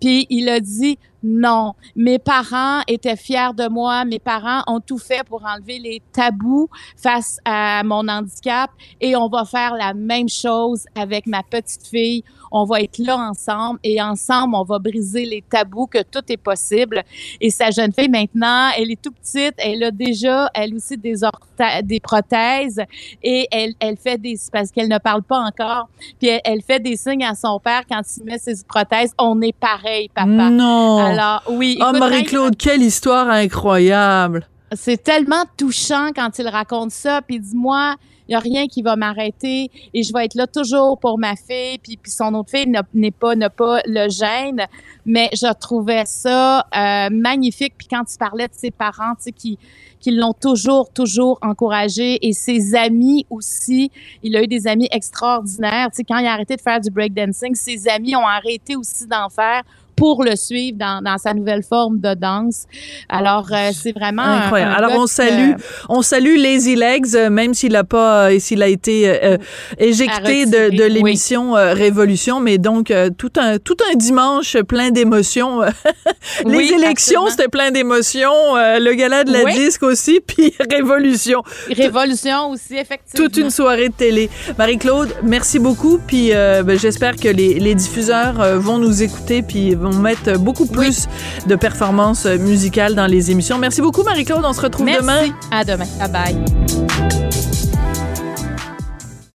Puis 0.00 0.26
il 0.30 0.48
a 0.48 0.60
dit 0.60 0.98
non. 1.22 1.74
Mes 1.96 2.18
parents 2.18 2.82
étaient 2.86 3.16
fiers 3.16 3.52
de 3.56 3.68
moi. 3.68 4.04
Mes 4.04 4.20
parents 4.20 4.62
ont 4.68 4.80
tout 4.80 4.98
fait 4.98 5.24
pour 5.24 5.44
enlever 5.44 5.78
les 5.78 6.00
tabous 6.12 6.68
face 6.96 7.38
à 7.44 7.82
mon 7.84 8.06
handicap 8.06 8.70
et 9.00 9.16
on 9.16 9.28
va 9.28 9.44
faire 9.44 9.74
la 9.74 9.92
même 9.92 10.28
chose 10.28 10.86
avec 10.94 11.26
ma 11.26 11.42
petite 11.42 11.86
fille. 11.86 12.22
On 12.50 12.64
va 12.64 12.80
être 12.80 12.98
là 12.98 13.16
ensemble 13.16 13.78
et 13.82 14.00
ensemble, 14.00 14.54
on 14.54 14.64
va 14.64 14.78
briser 14.78 15.24
les 15.24 15.42
tabous 15.42 15.86
que 15.86 16.02
tout 16.02 16.22
est 16.28 16.36
possible. 16.36 17.02
Et 17.40 17.50
sa 17.50 17.70
jeune 17.70 17.92
fille, 17.92 18.08
maintenant, 18.08 18.70
elle 18.76 18.90
est 18.90 19.00
tout 19.00 19.12
petite. 19.12 19.54
Elle 19.58 19.82
a 19.84 19.90
déjà, 19.90 20.50
elle 20.54 20.74
aussi, 20.74 20.96
des, 20.96 21.14
des 21.82 22.00
prothèses 22.00 22.82
et 23.22 23.48
elle, 23.50 23.74
elle 23.80 23.96
fait 23.96 24.18
des, 24.18 24.36
parce 24.52 24.70
qu'elle 24.70 24.88
ne 24.88 24.98
parle 24.98 25.22
pas 25.22 25.40
encore, 25.40 25.88
puis 26.18 26.28
elle, 26.28 26.40
elle 26.44 26.62
fait 26.62 26.80
des 26.80 26.96
signes 26.96 27.24
à 27.24 27.34
son 27.34 27.58
père 27.58 27.82
quand 27.88 28.02
il 28.16 28.24
met 28.24 28.38
ses 28.38 28.62
prothèses. 28.64 29.12
On 29.18 29.40
est 29.42 29.56
pareil, 29.56 30.08
papa. 30.14 30.50
Non. 30.50 30.98
Alors, 30.98 31.42
oui. 31.48 31.78
oh, 31.80 31.92
Marie-Claude, 31.96 32.56
quelle 32.56 32.82
histoire 32.82 33.28
incroyable. 33.28 34.46
C'est 34.72 35.02
tellement 35.02 35.44
touchant 35.56 36.10
quand 36.14 36.38
il 36.38 36.48
raconte 36.48 36.90
ça. 36.90 37.22
Puis 37.22 37.40
dis-moi, 37.40 37.96
il 38.28 38.32
n'y 38.32 38.34
a 38.34 38.40
rien 38.40 38.66
qui 38.66 38.82
va 38.82 38.96
m'arrêter 38.96 39.70
et 39.94 40.02
je 40.02 40.12
vais 40.12 40.24
être 40.24 40.34
là 40.34 40.46
toujours 40.46 40.98
pour 40.98 41.18
ma 41.18 41.36
fille. 41.36 41.78
Puis, 41.78 41.98
son 42.06 42.34
autre 42.34 42.50
fille 42.50 42.72
n'est 42.92 43.10
pas, 43.12 43.36
n'a 43.36 43.50
pas 43.50 43.80
le 43.86 44.08
gène. 44.08 44.66
Mais 45.04 45.30
je 45.32 45.52
trouvais 45.54 46.04
ça 46.06 46.66
euh, 46.76 47.08
magnifique. 47.10 47.74
Puis 47.78 47.86
quand 47.86 48.02
il 48.12 48.18
parlait 48.18 48.48
de 48.48 48.54
ses 48.54 48.72
parents, 48.72 49.14
tu 49.16 49.24
sais, 49.24 49.32
qui, 49.32 49.58
qui 50.00 50.10
l'ont 50.10 50.32
toujours, 50.32 50.90
toujours 50.92 51.38
encouragé 51.42 52.26
et 52.26 52.32
ses 52.32 52.74
amis 52.74 53.26
aussi. 53.30 53.90
Il 54.24 54.36
a 54.36 54.42
eu 54.42 54.48
des 54.48 54.66
amis 54.66 54.88
extraordinaires. 54.90 55.88
Tu 55.90 55.98
sais, 55.98 56.04
quand 56.04 56.18
il 56.18 56.26
a 56.26 56.32
arrêté 56.32 56.56
de 56.56 56.60
faire 56.60 56.80
du 56.80 56.90
breakdancing, 56.90 57.54
ses 57.54 57.88
amis 57.88 58.16
ont 58.16 58.26
arrêté 58.26 58.74
aussi 58.74 59.06
d'en 59.06 59.28
faire 59.28 59.62
pour 59.96 60.22
le 60.22 60.36
suivre 60.36 60.76
dans, 60.78 61.02
dans 61.02 61.18
sa 61.18 61.32
nouvelle 61.34 61.62
forme 61.62 61.98
de 62.00 62.14
danse. 62.14 62.64
Alors, 63.08 63.48
euh, 63.52 63.70
c'est 63.72 63.92
vraiment 63.92 64.22
Incroyable. 64.22 64.72
un 64.72 64.74
Alors, 64.76 64.92
on 65.00 65.04
que- 65.04 65.10
salue, 65.10 65.52
on 65.88 66.02
salue 66.02 66.36
Lazy 66.36 66.76
Legs, 66.76 67.14
euh, 67.14 67.30
même 67.30 67.54
s'il 67.54 67.74
a 67.76 67.82
pas, 67.84 68.28
euh, 68.30 68.38
s'il 68.38 68.62
a 68.62 68.68
été 68.68 69.08
euh, 69.08 69.14
euh, 69.22 69.38
éjecté 69.78 70.46
de, 70.46 70.56
retirer, 70.64 70.70
de 70.70 70.84
l'émission 70.84 71.56
euh, 71.56 71.72
Révolution, 71.72 72.40
mais 72.40 72.58
donc 72.58 72.90
euh, 72.90 73.08
tout 73.16 73.32
un 73.38 73.58
tout 73.58 73.76
un 73.90 73.96
dimanche 73.96 74.56
plein 74.68 74.90
d'émotions. 74.90 75.62
Les 76.44 76.56
Oui, 76.56 76.72
élections, 76.76 77.26
c'était 77.28 77.48
plein 77.48 77.70
d'émotions. 77.70 78.56
euh, 78.56 78.78
le 78.78 78.92
gala 78.94 79.24
de 79.24 79.32
la 79.32 79.44
Oui. 79.44 79.54
disque 79.54 79.82
aussi, 79.82 80.20
puis 80.26 80.52
Révolution. 80.70 81.42
Révolution 81.74 82.50
aussi, 82.50 82.74
effectivement. 82.76 83.26
Toute 83.26 83.36
une 83.36 83.50
soirée 83.50 83.88
de 83.88 83.94
télé. 83.94 84.28
Marie-Claude, 84.58 85.14
merci 85.22 85.58
beaucoup. 85.58 85.98
Puis 86.06 86.32
euh, 86.32 86.62
ben, 86.62 86.78
j'espère 86.78 87.16
que 87.16 87.28
les, 87.28 87.58
les 87.58 87.74
diffuseurs 87.74 88.40
euh, 88.40 88.58
vont 88.58 88.78
nous 88.78 89.02
écouter 89.02 89.42
puis 89.42 89.74
vont 89.74 89.85
mettre 89.90 90.38
beaucoup 90.38 90.66
plus 90.66 91.06
de 91.46 91.54
performances 91.54 92.26
musicales 92.26 92.94
dans 92.94 93.06
les 93.06 93.30
émissions. 93.30 93.58
Merci 93.58 93.80
beaucoup, 93.80 94.02
Marie-Claude. 94.02 94.44
On 94.44 94.52
se 94.52 94.60
retrouve 94.60 94.86
Merci. 94.86 95.00
demain. 95.02 95.26
À 95.50 95.64
demain. 95.64 95.86
Bye 95.98 96.10
bye. 96.10 97.25